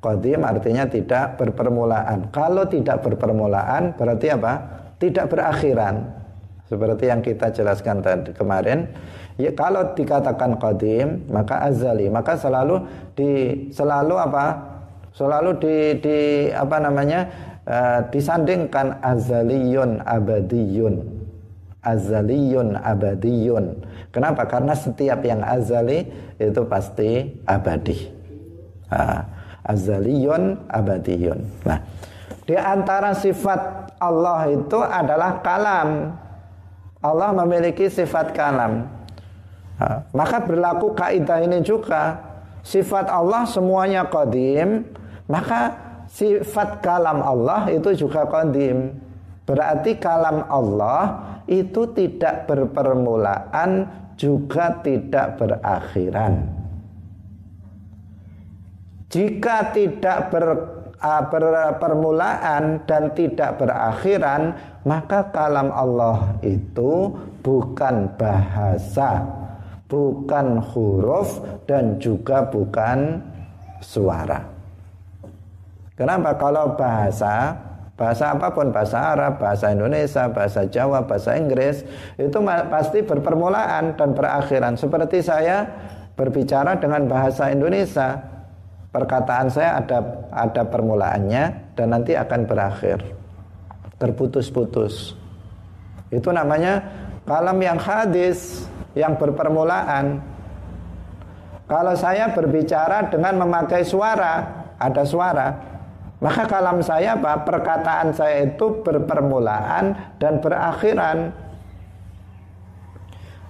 Qadim 0.00 0.40
artinya 0.48 0.88
tidak 0.88 1.36
berpermulaan. 1.36 2.32
Kalau 2.32 2.64
tidak 2.64 3.04
berpermulaan 3.04 4.00
berarti 4.00 4.32
apa? 4.32 4.52
Tidak 4.96 5.28
berakhiran. 5.28 6.16
Seperti 6.68 7.08
yang 7.08 7.20
kita 7.20 7.52
jelaskan 7.52 8.04
tadi 8.04 8.32
kemarin, 8.36 8.92
ya 9.40 9.56
kalau 9.56 9.96
dikatakan 9.96 10.60
qadim 10.60 11.24
maka 11.32 11.64
azali, 11.64 12.12
maka 12.12 12.36
selalu 12.36 12.84
di 13.16 13.30
selalu 13.72 14.14
apa? 14.20 14.46
Selalu 15.16 15.50
di 15.60 15.76
di 16.00 16.18
apa 16.52 16.76
namanya? 16.76 17.47
Uh, 17.68 18.00
disandingkan 18.08 18.98
azaliyun 19.04 20.00
abadiyun. 20.02 21.04
Azaliyun 21.84 22.74
abadiyun. 22.74 23.78
Kenapa? 24.10 24.48
Karena 24.48 24.74
setiap 24.74 25.22
yang 25.22 25.44
azali 25.44 26.08
itu 26.40 26.60
pasti 26.66 27.38
abadi. 27.44 28.08
Uh, 28.88 29.20
azaliyun 29.68 30.58
abadiyun. 30.72 31.44
Nah 31.68 31.84
di 32.48 32.56
antara 32.56 33.12
sifat 33.12 33.92
Allah 34.00 34.48
itu 34.48 34.80
adalah 34.80 35.44
kalam. 35.44 36.16
Allah 36.98 37.30
memiliki 37.44 37.86
sifat 37.86 38.32
kalam. 38.32 38.88
Uh, 39.78 40.02
maka 40.16 40.42
berlaku 40.42 40.96
kaidah 40.96 41.44
ini 41.44 41.60
juga. 41.62 42.24
Sifat 42.66 43.06
Allah 43.06 43.46
semuanya 43.46 44.04
qadim 44.04 44.82
maka 45.30 45.87
sifat 46.08 46.80
kalam 46.80 47.20
Allah 47.20 47.68
itu 47.68 47.94
juga 47.94 48.24
qadim. 48.26 48.96
Berarti 49.44 49.96
kalam 49.96 50.44
Allah 50.48 51.24
itu 51.48 51.88
tidak 51.96 52.44
berpermulaan 52.44 53.88
juga 54.18 54.76
tidak 54.84 55.40
berakhiran. 55.40 56.58
Jika 59.08 59.72
tidak 59.72 60.28
ber, 60.28 60.46
uh, 61.00 61.22
berpermulaan 61.32 62.84
dan 62.84 63.16
tidak 63.16 63.56
berakhiran, 63.56 64.52
maka 64.84 65.32
kalam 65.32 65.72
Allah 65.72 66.36
itu 66.44 67.16
bukan 67.40 68.12
bahasa, 68.20 69.24
bukan 69.88 70.60
huruf 70.60 71.40
dan 71.64 71.96
juga 71.96 72.44
bukan 72.44 73.24
suara. 73.80 74.57
Kenapa? 75.98 76.38
Kalau 76.38 76.78
bahasa, 76.78 77.58
bahasa 77.98 78.30
apa 78.30 78.54
pun, 78.54 78.70
bahasa 78.70 79.18
Arab, 79.18 79.42
bahasa 79.42 79.74
Indonesia, 79.74 80.30
bahasa 80.30 80.62
Jawa, 80.70 81.02
bahasa 81.02 81.34
Inggris, 81.34 81.82
itu 82.14 82.38
pasti 82.70 83.02
berpermulaan 83.02 83.98
dan 83.98 84.14
berakhiran. 84.14 84.78
Seperti 84.78 85.26
saya 85.26 85.66
berbicara 86.14 86.78
dengan 86.78 87.10
bahasa 87.10 87.50
Indonesia, 87.50 88.14
perkataan 88.94 89.50
saya 89.50 89.82
ada 89.82 89.98
ada 90.30 90.62
permulaannya 90.70 91.74
dan 91.74 91.86
nanti 91.90 92.14
akan 92.14 92.46
berakhir. 92.46 93.02
Terputus-putus. 93.98 95.18
Itu 96.14 96.30
namanya 96.30 96.86
kalam 97.26 97.58
yang 97.58 97.82
hadis, 97.82 98.70
yang 98.94 99.18
berpermulaan. 99.18 100.22
Kalau 101.66 101.94
saya 101.98 102.30
berbicara 102.30 103.10
dengan 103.10 103.42
memakai 103.42 103.82
suara, 103.82 104.46
ada 104.78 105.02
suara, 105.02 105.77
maka 106.18 106.50
kalam 106.50 106.82
saya 106.82 107.14
apa? 107.14 107.46
Perkataan 107.46 108.10
saya 108.10 108.42
itu 108.42 108.82
berpermulaan 108.82 110.18
dan 110.18 110.42
berakhiran. 110.42 111.30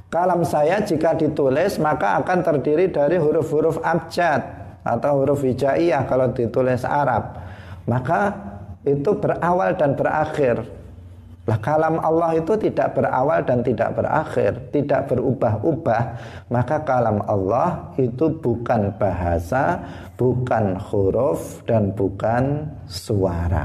Kalam 0.09 0.41
saya 0.45 0.81
jika 0.85 1.17
ditulis 1.17 1.81
maka 1.81 2.17
akan 2.21 2.41
terdiri 2.45 2.89
dari 2.89 3.17
huruf-huruf 3.21 3.81
abjad 3.85 4.41
atau 4.85 5.21
huruf 5.21 5.45
hijaiyah 5.45 6.05
kalau 6.05 6.33
ditulis 6.33 6.85
Arab. 6.85 7.41
Maka 7.89 8.37
itu 8.85 9.17
berawal 9.17 9.77
dan 9.77 9.97
berakhir. 9.97 10.65
Lah 11.49 11.57
kalam 11.65 11.97
Allah 12.05 12.37
itu 12.37 12.61
tidak 12.61 12.93
berawal 12.93 13.41
dan 13.41 13.65
tidak 13.65 13.97
berakhir, 13.97 14.53
tidak 14.69 15.09
berubah-ubah, 15.09 16.03
maka 16.53 16.77
kalam 16.85 17.25
Allah 17.25 17.89
itu 17.97 18.29
bukan 18.29 18.93
bahasa, 19.01 19.81
bukan 20.21 20.77
huruf 20.77 21.65
dan 21.65 21.89
bukan 21.97 22.69
suara. 22.85 23.65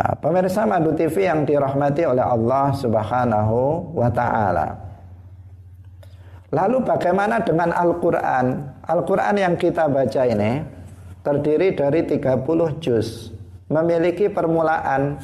Nah, 0.00 0.16
pemirsa 0.24 0.64
Madu 0.64 0.96
TV 0.96 1.28
yang 1.28 1.44
dirahmati 1.44 2.08
oleh 2.08 2.24
Allah 2.24 2.72
Subhanahu 2.72 3.92
wa 3.92 4.08
taala. 4.08 4.72
Lalu 6.48 6.80
bagaimana 6.80 7.44
dengan 7.44 7.76
Al-Qur'an? 7.76 8.72
Al-Qur'an 8.88 9.36
yang 9.36 9.60
kita 9.60 9.84
baca 9.92 10.22
ini 10.24 10.64
terdiri 11.20 11.76
dari 11.76 12.08
30 12.08 12.40
juz, 12.80 13.36
memiliki 13.68 14.32
permulaan 14.32 15.20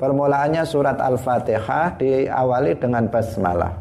Permulaannya 0.00 0.64
surat 0.64 0.96
Al-Fatihah 0.96 2.00
diawali 2.00 2.72
dengan 2.80 3.04
basmalah. 3.12 3.76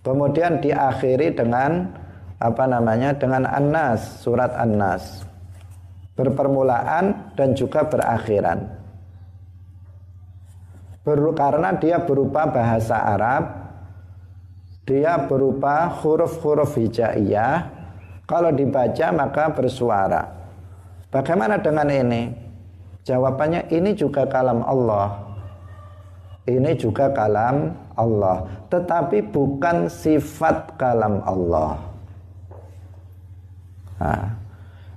Kemudian 0.00 0.56
diakhiri 0.64 1.36
dengan 1.36 1.84
apa 2.40 2.64
namanya? 2.64 3.12
dengan 3.12 3.44
An-Nas, 3.44 4.24
surat 4.24 4.56
An-Nas. 4.56 5.28
Berpermulaan 6.16 7.36
dan 7.36 7.52
juga 7.52 7.84
berakhiran. 7.84 8.64
Ber, 11.04 11.20
karena 11.36 11.76
dia 11.76 12.00
berupa 12.00 12.48
bahasa 12.48 12.96
Arab, 12.96 13.44
dia 14.88 15.20
berupa 15.28 15.92
huruf-huruf 16.00 16.72
hijaiyah. 16.80 17.68
Kalau 18.24 18.48
dibaca 18.48 19.12
maka 19.12 19.52
bersuara. 19.52 20.24
Bagaimana 21.12 21.60
dengan 21.60 21.88
ini? 21.92 22.32
Jawabannya 23.04 23.68
ini 23.68 23.92
juga 23.92 24.24
kalam 24.24 24.64
Allah 24.64 25.29
ini 26.48 26.72
juga 26.78 27.12
kalam 27.12 27.76
Allah. 27.98 28.48
Tetapi 28.72 29.28
bukan 29.28 29.90
sifat 29.90 30.80
kalam 30.80 31.20
Allah. 31.26 31.76
Nah, 34.00 34.32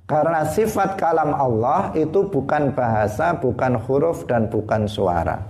karena 0.08 0.48
sifat 0.48 0.96
kalam 0.96 1.36
Allah 1.36 1.92
itu 1.96 2.24
bukan 2.28 2.72
bahasa 2.72 3.36
bukan 3.36 3.76
huruf 3.76 4.24
dan 4.24 4.48
bukan 4.48 4.88
suara. 4.88 5.44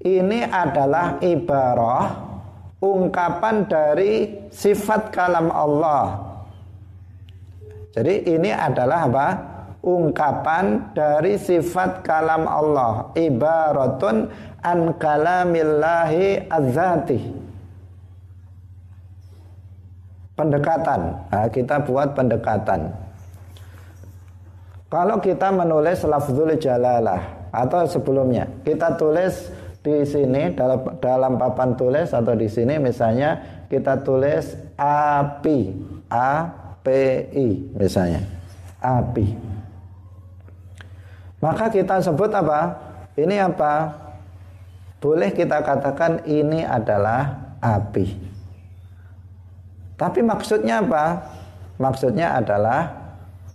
Ini 0.00 0.48
adalah 0.48 1.20
ibarah 1.20 2.30
ungkapan 2.80 3.68
dari 3.68 4.44
sifat 4.48 5.12
kalam 5.12 5.52
Allah. 5.52 6.30
Jadi 7.92 8.32
ini 8.32 8.48
adalah 8.54 9.04
apa 9.10 9.28
ungkapan 9.80 10.92
dari 10.92 11.40
sifat 11.40 12.04
kalam 12.04 12.44
Allah. 12.44 13.12
Ibaratun 13.16 14.28
an 14.60 14.92
kalamillahi 15.00 16.48
azati 16.48 17.20
pendekatan. 20.36 21.00
Nah, 21.28 21.48
kita 21.52 21.84
buat 21.84 22.16
pendekatan. 22.16 22.92
Kalau 24.90 25.22
kita 25.22 25.54
menulis 25.54 26.02
lafzul 26.02 26.50
jalalah 26.58 27.22
atau 27.54 27.86
sebelumnya 27.86 28.46
kita 28.66 28.98
tulis 28.98 29.54
di 29.86 30.02
sini 30.02 30.50
dalam 30.54 30.82
dalam 30.98 31.38
papan 31.38 31.78
tulis 31.78 32.10
atau 32.10 32.34
di 32.34 32.50
sini 32.50 32.78
misalnya 32.82 33.62
kita 33.70 34.02
tulis 34.02 34.58
api 34.74 35.72
a 36.10 36.50
p 36.82 36.86
i 37.30 37.48
misalnya. 37.78 38.18
Api 38.80 39.59
maka 41.40 41.72
kita 41.72 42.04
sebut 42.04 42.28
apa 42.32 42.76
ini 43.16 43.40
apa 43.40 43.96
boleh 45.00 45.32
kita 45.32 45.64
katakan 45.64 46.20
ini 46.28 46.60
adalah 46.60 47.56
api. 47.64 48.12
Tapi 49.96 50.20
maksudnya 50.20 50.84
apa? 50.84 51.04
Maksudnya 51.80 52.36
adalah 52.36 52.88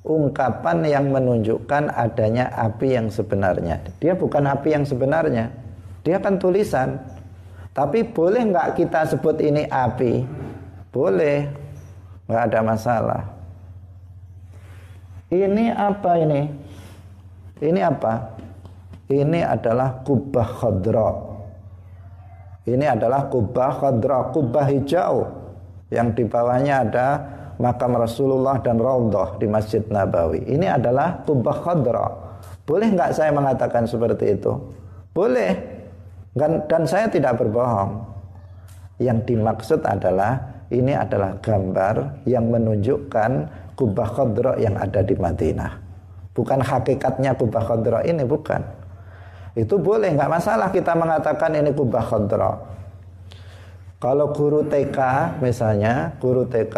ungkapan 0.01 0.81
yang 0.86 1.13
menunjukkan 1.13 1.93
adanya 1.93 2.49
api 2.49 2.97
yang 2.97 3.13
sebenarnya. 3.13 3.77
Dia 4.01 4.17
bukan 4.17 4.45
api 4.49 4.73
yang 4.73 4.86
sebenarnya. 4.86 5.53
Dia 6.01 6.17
kan 6.17 6.41
tulisan. 6.41 6.97
Tapi 7.77 8.01
boleh 8.09 8.41
nggak 8.49 8.81
kita 8.81 9.05
sebut 9.13 9.38
ini 9.41 9.69
api? 9.69 10.25
Boleh. 10.89 11.45
Nggak 12.25 12.43
ada 12.49 12.59
masalah. 12.65 13.21
Ini 15.29 15.73
apa 15.77 16.11
ini? 16.21 16.41
Ini 17.61 17.79
apa? 17.83 18.13
Ini 19.05 19.39
adalah 19.45 20.01
kubah 20.01 20.49
khadra 20.59 21.35
ini 22.65 22.85
adalah 22.89 23.29
kubah 23.29 23.77
khadra, 23.77 24.33
kubah 24.33 24.65
hijau 24.65 25.29
yang 25.93 26.17
di 26.17 26.25
bawahnya 26.25 26.81
ada 26.81 27.07
makam 27.61 27.93
Rasulullah 27.93 28.57
dan 28.57 28.81
Raudhah 28.81 29.37
di 29.37 29.45
Masjid 29.45 29.85
Nabawi. 29.85 30.49
Ini 30.49 30.73
adalah 30.73 31.21
kubah 31.21 31.61
khadra. 31.61 32.05
Boleh 32.65 32.89
nggak 32.89 33.13
saya 33.13 33.29
mengatakan 33.29 33.85
seperti 33.85 34.33
itu? 34.33 34.57
Boleh. 35.13 35.77
Dan, 36.33 36.65
dan 36.65 36.89
saya 36.89 37.05
tidak 37.05 37.37
berbohong. 37.37 38.01
Yang 38.97 39.29
dimaksud 39.29 39.85
adalah 39.85 40.65
ini 40.73 40.97
adalah 40.97 41.37
gambar 41.37 42.25
yang 42.25 42.49
menunjukkan 42.49 43.31
kubah 43.77 44.09
khadra 44.09 44.57
yang 44.57 44.73
ada 44.73 45.05
di 45.05 45.13
Madinah. 45.13 45.84
Bukan 46.36 46.59
hakikatnya 46.59 47.31
kubah 47.39 47.63
khadra 47.63 48.03
ini, 48.03 48.27
bukan. 48.27 48.59
Itu 49.55 49.79
boleh, 49.79 50.11
nggak 50.11 50.27
masalah 50.27 50.67
kita 50.67 50.91
mengatakan 50.91 51.55
ini 51.55 51.71
kubah 51.71 52.03
khadra. 52.03 52.59
Kalau 54.03 54.36
guru 54.36 54.67
TK 54.67 54.99
misalnya, 55.39 56.11
guru 56.19 56.43
TK 56.43 56.77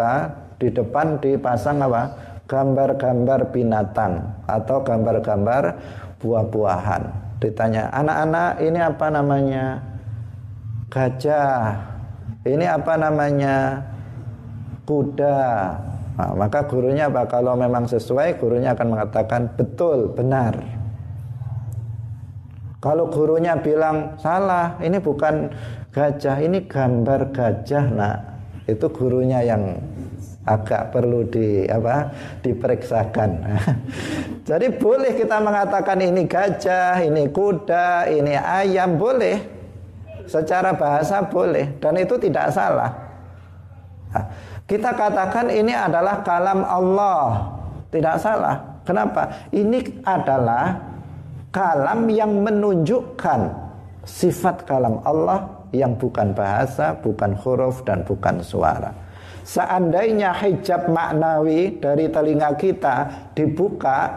di 0.62 0.70
depan 0.70 1.18
dipasang 1.18 1.82
apa? 1.82 2.02
Gambar-gambar 2.48 3.52
binatang 3.52 4.46
atau 4.48 4.80
gambar-gambar 4.80 5.76
buah-buahan. 6.22 7.02
Ditanya, 7.42 7.92
anak-anak 7.92 8.62
ini 8.62 8.80
apa 8.80 9.06
namanya? 9.12 9.64
Gajah. 10.88 11.76
Ini 12.48 12.64
apa 12.64 12.94
namanya? 12.96 13.84
Kuda. 14.88 15.42
Nah, 16.18 16.34
maka 16.34 16.66
gurunya 16.66 17.06
apa? 17.06 17.30
Kalau 17.30 17.54
memang 17.54 17.86
sesuai, 17.86 18.42
gurunya 18.42 18.74
akan 18.74 18.88
mengatakan 18.90 19.54
betul, 19.54 20.10
benar. 20.10 20.58
Kalau 22.82 23.06
gurunya 23.06 23.54
bilang 23.54 24.18
salah, 24.18 24.74
ini 24.82 24.98
bukan 24.98 25.46
gajah, 25.94 26.42
ini 26.42 26.66
gambar 26.66 27.30
gajah, 27.30 27.84
nak. 27.94 28.18
Itu 28.66 28.90
gurunya 28.90 29.46
yang 29.46 29.78
agak 30.42 30.90
perlu 30.90 31.22
di 31.28 31.70
apa 31.70 32.10
diperiksakan. 32.42 33.30
Jadi 34.48 34.74
boleh 34.74 35.14
kita 35.14 35.38
mengatakan 35.38 36.02
ini 36.02 36.26
gajah, 36.26 36.98
ini 37.04 37.30
kuda, 37.30 38.10
ini 38.10 38.34
ayam 38.34 38.98
boleh. 38.98 39.54
Secara 40.28 40.76
bahasa 40.76 41.24
boleh 41.24 41.80
dan 41.80 41.96
itu 41.96 42.20
tidak 42.20 42.52
salah. 42.52 42.92
Nah, 44.12 44.24
kita 44.68 44.92
katakan 44.92 45.48
ini 45.48 45.72
adalah 45.72 46.20
kalam 46.20 46.60
Allah. 46.60 47.56
Tidak 47.88 48.16
salah. 48.20 48.84
Kenapa? 48.84 49.48
Ini 49.48 50.04
adalah 50.04 50.76
kalam 51.48 52.04
yang 52.12 52.44
menunjukkan 52.44 53.48
sifat 54.04 54.68
kalam 54.68 55.00
Allah 55.08 55.64
yang 55.72 55.96
bukan 55.96 56.36
bahasa, 56.36 56.92
bukan 57.00 57.32
huruf 57.40 57.80
dan 57.88 58.04
bukan 58.04 58.44
suara. 58.44 58.92
Seandainya 59.48 60.36
hijab 60.36 60.92
maknawi 60.92 61.80
dari 61.80 62.12
telinga 62.12 62.52
kita 62.60 62.96
dibuka 63.32 64.12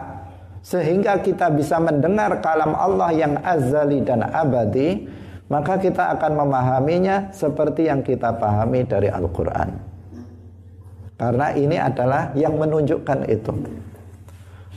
sehingga 0.60 1.16
kita 1.24 1.48
bisa 1.48 1.80
mendengar 1.80 2.44
kalam 2.44 2.76
Allah 2.76 3.08
yang 3.16 3.40
azali 3.40 4.04
dan 4.04 4.28
abadi, 4.28 5.08
maka 5.48 5.80
kita 5.80 6.12
akan 6.20 6.44
memahaminya 6.44 7.32
seperti 7.32 7.88
yang 7.88 8.04
kita 8.04 8.36
pahami 8.36 8.84
dari 8.84 9.08
Al-Qur'an. 9.08 9.91
Karena 11.16 11.54
ini 11.54 11.76
adalah 11.78 12.34
yang 12.34 12.58
menunjukkan 12.58 13.28
itu. 13.30 13.52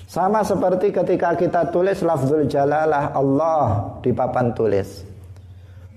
Sama 0.05 0.45
seperti 0.45 0.93
ketika 0.93 1.33
kita 1.33 1.73
tulis 1.73 1.99
lafzul 2.05 2.45
jalalah 2.45 3.11
Allah 3.11 3.97
di 4.05 4.13
papan 4.13 4.53
tulis. 4.53 5.01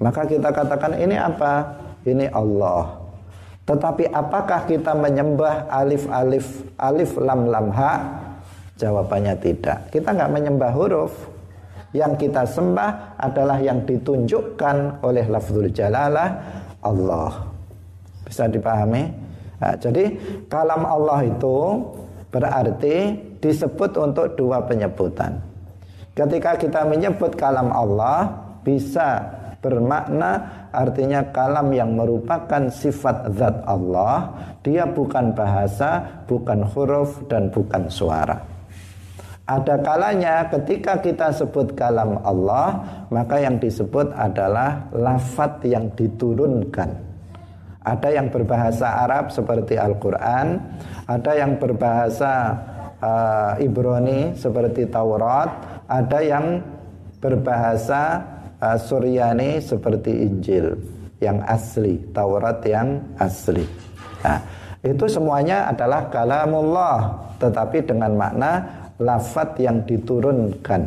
Maka 0.01 0.25
kita 0.25 0.49
katakan 0.51 0.97
ini 0.97 1.15
apa? 1.15 1.77
Ini 2.03 2.33
Allah. 2.33 2.99
Tetapi 3.69 4.09
apakah 4.09 4.65
kita 4.65 4.97
menyembah 4.97 5.69
alif-alif, 5.69 6.65
alif 6.81 7.21
lam 7.21 7.53
lam 7.53 7.69
ha? 7.77 7.95
Jawabannya 8.81 9.37
tidak. 9.45 9.93
Kita 9.93 10.17
nggak 10.17 10.33
menyembah 10.33 10.73
huruf. 10.73 11.13
Yang 11.93 12.29
kita 12.29 12.49
sembah 12.49 13.21
adalah 13.21 13.61
yang 13.61 13.85
ditunjukkan 13.85 15.05
oleh 15.05 15.25
lafzul 15.29 15.69
jalalah 15.69 16.41
Allah. 16.81 17.45
Bisa 18.25 18.49
dipahami? 18.49 19.28
Nah, 19.59 19.75
jadi 19.75 20.15
kalam 20.47 20.87
Allah 20.87 21.27
itu 21.27 21.83
berarti 22.31 23.19
disebut 23.43 23.91
untuk 23.99 24.39
dua 24.39 24.63
penyebutan. 24.63 25.39
Ketika 26.15 26.59
kita 26.59 26.83
menyebut 26.87 27.35
kalam 27.39 27.71
Allah 27.71 28.31
bisa 28.67 29.23
bermakna 29.59 30.47
artinya 30.71 31.27
kalam 31.35 31.71
yang 31.75 31.95
merupakan 31.95 32.71
sifat 32.71 33.35
zat 33.35 33.57
Allah, 33.67 34.31
dia 34.63 34.87
bukan 34.87 35.35
bahasa, 35.35 36.23
bukan 36.31 36.63
huruf 36.75 37.27
dan 37.27 37.51
bukan 37.51 37.91
suara. 37.91 38.39
Ada 39.49 39.81
kalanya 39.81 40.45
ketika 40.53 41.01
kita 41.01 41.33
sebut 41.33 41.73
kalam 41.73 42.21
Allah, 42.21 42.85
maka 43.09 43.41
yang 43.41 43.57
disebut 43.57 44.13
adalah 44.13 44.93
lafat 44.93 45.65
yang 45.65 45.89
diturunkan. 45.97 47.08
Ada 47.89 48.21
yang 48.21 48.29
berbahasa 48.29 49.09
Arab 49.09 49.33
seperti 49.33 49.81
Al-Quran, 49.81 50.61
ada 51.09 51.33
yang 51.33 51.57
berbahasa 51.57 52.53
uh, 53.01 53.57
Ibrani 53.57 54.37
seperti 54.37 54.85
Taurat, 54.93 55.49
ada 55.89 56.19
yang 56.21 56.61
berbahasa 57.17 58.21
uh, 58.61 58.77
Suryani 58.77 59.65
seperti 59.65 60.29
Injil 60.29 60.77
yang 61.25 61.41
asli, 61.49 61.97
Taurat 62.13 62.61
yang 62.69 63.01
asli. 63.17 63.65
Nah, 64.21 64.39
itu 64.85 65.05
semuanya 65.09 65.73
adalah 65.73 66.07
kalamullah 66.13 66.99
tetapi 67.43 67.83
dengan 67.83 68.15
makna 68.15 68.63
lafat 69.01 69.59
yang 69.59 69.83
diturunkan 69.87 70.87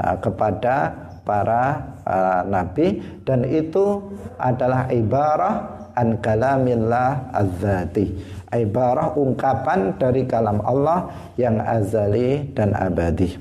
uh, 0.00 0.16
kepada 0.18 0.90
para 1.22 1.94
uh, 2.02 2.40
nabi 2.48 2.98
dan 3.22 3.44
itu 3.44 4.00
adalah 4.40 4.90
ibarah 4.90 5.77
an 5.98 6.22
kalamillah 6.22 7.34
az-zati 7.34 8.38
ibarah 8.56 9.12
ungkapan 9.12 10.00
dari 10.00 10.24
kalam 10.24 10.64
Allah 10.64 11.12
yang 11.36 11.60
azali 11.60 12.48
dan 12.56 12.72
abadi. 12.72 13.36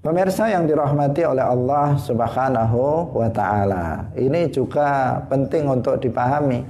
Pemirsa 0.00 0.48
yang 0.48 0.64
dirahmati 0.64 1.28
oleh 1.28 1.44
Allah 1.44 1.92
Subhanahu 2.00 3.12
wa 3.12 3.28
taala. 3.28 4.08
Ini 4.16 4.48
juga 4.48 5.20
penting 5.28 5.68
untuk 5.68 6.00
dipahami 6.00 6.64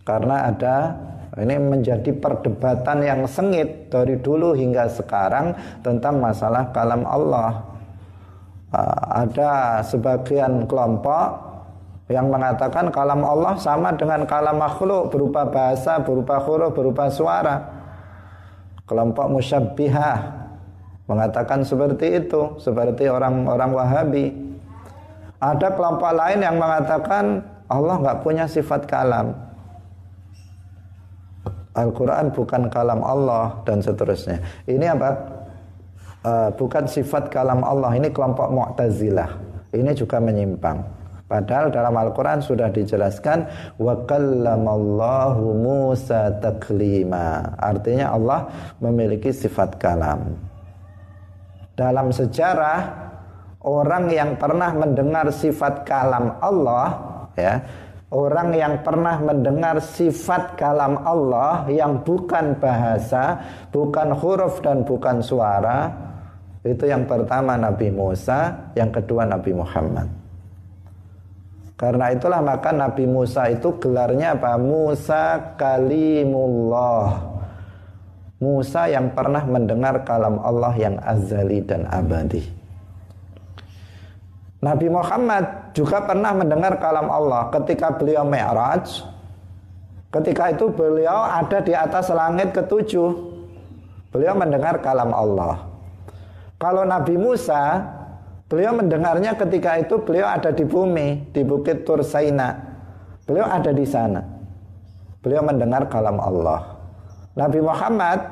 karena 0.00 0.48
ada 0.48 0.76
ini 1.36 1.60
menjadi 1.60 2.08
perdebatan 2.16 3.04
yang 3.04 3.20
sengit 3.28 3.92
dari 3.92 4.16
dulu 4.16 4.56
hingga 4.56 4.88
sekarang 4.88 5.52
tentang 5.84 6.16
masalah 6.24 6.72
kalam 6.72 7.04
Allah. 7.04 7.68
Ada 9.12 9.84
sebagian 9.84 10.64
kelompok 10.64 11.43
yang 12.12 12.28
mengatakan 12.28 12.92
kalam 12.92 13.24
Allah 13.24 13.56
sama 13.56 13.96
dengan 13.96 14.28
kalam 14.28 14.60
makhluk 14.60 15.08
berupa 15.08 15.48
bahasa, 15.48 15.96
berupa 16.04 16.36
huruf, 16.36 16.76
berupa 16.76 17.08
suara. 17.08 17.64
Kelompok 18.84 19.32
musyabbihah 19.32 20.44
mengatakan 21.08 21.64
seperti 21.64 22.20
itu, 22.20 22.60
seperti 22.60 23.08
orang-orang 23.08 23.70
Wahabi. 23.72 24.26
Ada 25.40 25.72
kelompok 25.72 26.12
lain 26.12 26.44
yang 26.44 26.60
mengatakan 26.60 27.40
Allah 27.72 27.96
nggak 28.00 28.20
punya 28.20 28.44
sifat 28.44 28.84
kalam. 28.84 29.32
Al-Quran 31.74 32.30
bukan 32.36 32.68
kalam 32.68 33.00
Allah 33.00 33.64
dan 33.64 33.80
seterusnya. 33.80 34.44
Ini 34.68 34.94
apa? 34.94 35.10
Uh, 36.24 36.48
bukan 36.54 36.84
sifat 36.84 37.32
kalam 37.32 37.64
Allah. 37.64 37.96
Ini 37.96 38.12
kelompok 38.12 38.46
Mu'tazilah. 38.52 39.28
Ini 39.74 39.90
juga 39.96 40.22
menyimpang. 40.22 41.03
Padahal 41.24 41.72
dalam 41.72 41.96
Al-Quran 41.96 42.44
sudah 42.44 42.68
dijelaskan 42.68 43.48
wa 43.80 43.96
kallamallahu 44.04 45.56
Musa 45.56 46.36
taklima. 46.38 47.56
Artinya 47.56 48.12
Allah 48.12 48.40
memiliki 48.80 49.32
sifat 49.32 49.80
kalam. 49.80 50.36
Dalam 51.74 52.12
sejarah 52.12 52.80
orang 53.64 54.12
yang 54.12 54.36
pernah 54.36 54.70
mendengar 54.76 55.32
sifat 55.32 55.82
kalam 55.88 56.38
Allah 56.38 56.86
ya 57.34 57.64
Orang 58.14 58.54
yang 58.54 58.78
pernah 58.86 59.18
mendengar 59.18 59.82
sifat 59.82 60.54
kalam 60.54 61.02
Allah 61.02 61.66
yang 61.66 61.98
bukan 62.06 62.54
bahasa, 62.62 63.42
bukan 63.74 64.14
huruf 64.14 64.62
dan 64.62 64.86
bukan 64.86 65.18
suara, 65.18 65.90
itu 66.62 66.86
yang 66.86 67.10
pertama 67.10 67.58
Nabi 67.58 67.90
Musa, 67.90 68.70
yang 68.78 68.94
kedua 68.94 69.26
Nabi 69.26 69.50
Muhammad. 69.50 70.23
Karena 71.74 72.14
itulah 72.14 72.38
maka 72.38 72.70
Nabi 72.70 73.02
Musa 73.02 73.50
itu 73.50 73.74
gelarnya 73.82 74.38
apa? 74.38 74.54
Musa 74.54 75.58
kalimullah. 75.58 77.34
Musa 78.38 78.86
yang 78.86 79.10
pernah 79.10 79.42
mendengar 79.42 80.06
kalam 80.06 80.38
Allah 80.38 80.74
yang 80.78 81.00
azali 81.02 81.64
dan 81.66 81.90
abadi. 81.90 82.44
Nabi 84.64 84.88
Muhammad 84.88 85.76
juga 85.76 86.00
pernah 86.06 86.32
mendengar 86.32 86.78
kalam 86.80 87.10
Allah 87.10 87.50
ketika 87.52 87.92
beliau 87.92 88.24
Mi'raj. 88.24 89.04
Ketika 90.14 90.54
itu 90.54 90.70
beliau 90.70 91.26
ada 91.26 91.58
di 91.58 91.74
atas 91.74 92.06
langit 92.14 92.54
ketujuh. 92.54 93.34
Beliau 94.14 94.38
mendengar 94.38 94.78
kalam 94.78 95.10
Allah. 95.10 95.66
Kalau 96.54 96.86
Nabi 96.86 97.18
Musa, 97.18 97.82
beliau 98.54 98.70
mendengarnya 98.70 99.34
ketika 99.34 99.82
itu 99.82 99.98
beliau 99.98 100.30
ada 100.30 100.54
di 100.54 100.62
bumi, 100.62 101.34
di 101.34 101.42
Bukit 101.42 101.82
Tursaina. 101.82 102.54
Beliau 103.26 103.50
ada 103.50 103.74
di 103.74 103.82
sana. 103.82 104.22
Beliau 105.18 105.42
mendengar 105.42 105.90
kalam 105.90 106.22
Allah. 106.22 106.78
Nabi 107.34 107.58
Muhammad 107.58 108.22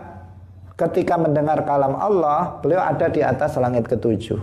ketika 0.78 1.18
mendengar 1.18 1.66
kalam 1.66 1.98
Allah, 1.98 2.62
beliau 2.62 2.78
ada 2.78 3.10
di 3.10 3.18
atas 3.18 3.58
langit 3.58 3.90
ketujuh. 3.90 4.38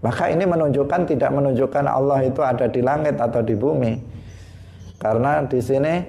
Maka 0.00 0.32
ini 0.32 0.48
menunjukkan 0.48 1.04
tidak 1.04 1.28
menunjukkan 1.36 1.84
Allah 1.84 2.24
itu 2.24 2.40
ada 2.40 2.64
di 2.64 2.80
langit 2.80 3.20
atau 3.20 3.44
di 3.44 3.52
bumi. 3.52 4.00
Karena 4.96 5.44
di 5.44 5.60
sini 5.60 6.00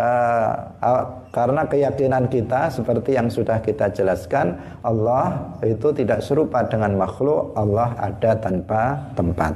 uh, 0.00 1.04
karena 1.30 1.62
keyakinan 1.68 2.26
kita 2.32 2.72
seperti 2.72 3.14
yang 3.14 3.28
sudah 3.28 3.60
kita 3.60 3.92
jelaskan 3.92 4.56
Allah 4.80 5.52
itu 5.60 5.92
tidak 5.92 6.24
serupa 6.24 6.64
dengan 6.64 6.96
makhluk 6.96 7.52
Allah 7.54 7.92
ada 8.00 8.32
tanpa 8.40 9.12
tempat. 9.12 9.52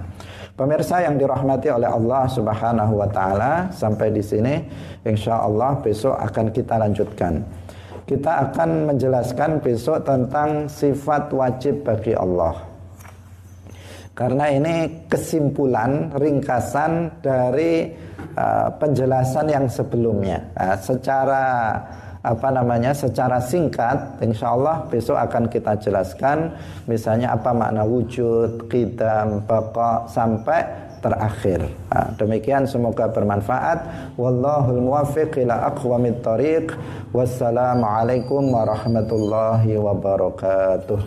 Pemirsa 0.54 1.02
yang 1.02 1.18
dirahmati 1.18 1.66
oleh 1.66 1.90
Allah 1.90 2.30
Subhanahu 2.30 3.02
wa 3.02 3.08
taala 3.10 3.74
sampai 3.74 4.14
di 4.14 4.22
sini 4.22 4.62
insya 5.02 5.42
Allah 5.42 5.74
besok 5.82 6.14
akan 6.14 6.46
kita 6.54 6.78
lanjutkan. 6.78 7.42
Kita 8.04 8.52
akan 8.52 8.94
menjelaskan 8.94 9.64
besok 9.64 10.04
tentang 10.04 10.68
sifat 10.68 11.32
wajib 11.32 11.88
bagi 11.88 12.12
Allah. 12.12 12.54
Karena 14.14 14.46
ini 14.46 15.08
kesimpulan 15.10 16.14
ringkasan 16.14 17.18
dari 17.18 17.90
uh, 18.36 18.68
penjelasan 18.80 19.46
yang 19.52 19.66
sebelumnya. 19.68 20.40
Uh, 20.56 20.76
secara 20.80 21.44
apa 22.24 22.48
namanya? 22.48 22.96
Secara 22.96 23.36
singkat, 23.36 24.24
insya 24.24 24.56
Allah 24.56 24.88
besok 24.88 25.20
akan 25.20 25.44
kita 25.52 25.76
jelaskan, 25.76 26.56
misalnya 26.88 27.36
apa 27.36 27.52
makna 27.52 27.84
wujud, 27.84 28.64
qidam, 28.72 29.44
baqa 29.44 30.08
sampai 30.08 30.64
terakhir. 31.04 31.68
Nah, 31.92 32.16
demikian 32.16 32.64
semoga 32.64 33.12
bermanfaat. 33.12 33.84
Wallahul 34.16 34.80
muwaffiq 34.80 35.36
ila 35.44 35.68
aqwamit 35.68 36.24
thariq. 36.24 36.72
Wassalamualaikum 37.12 38.48
warahmatullahi 38.48 39.76
wabarakatuh. 39.76 41.04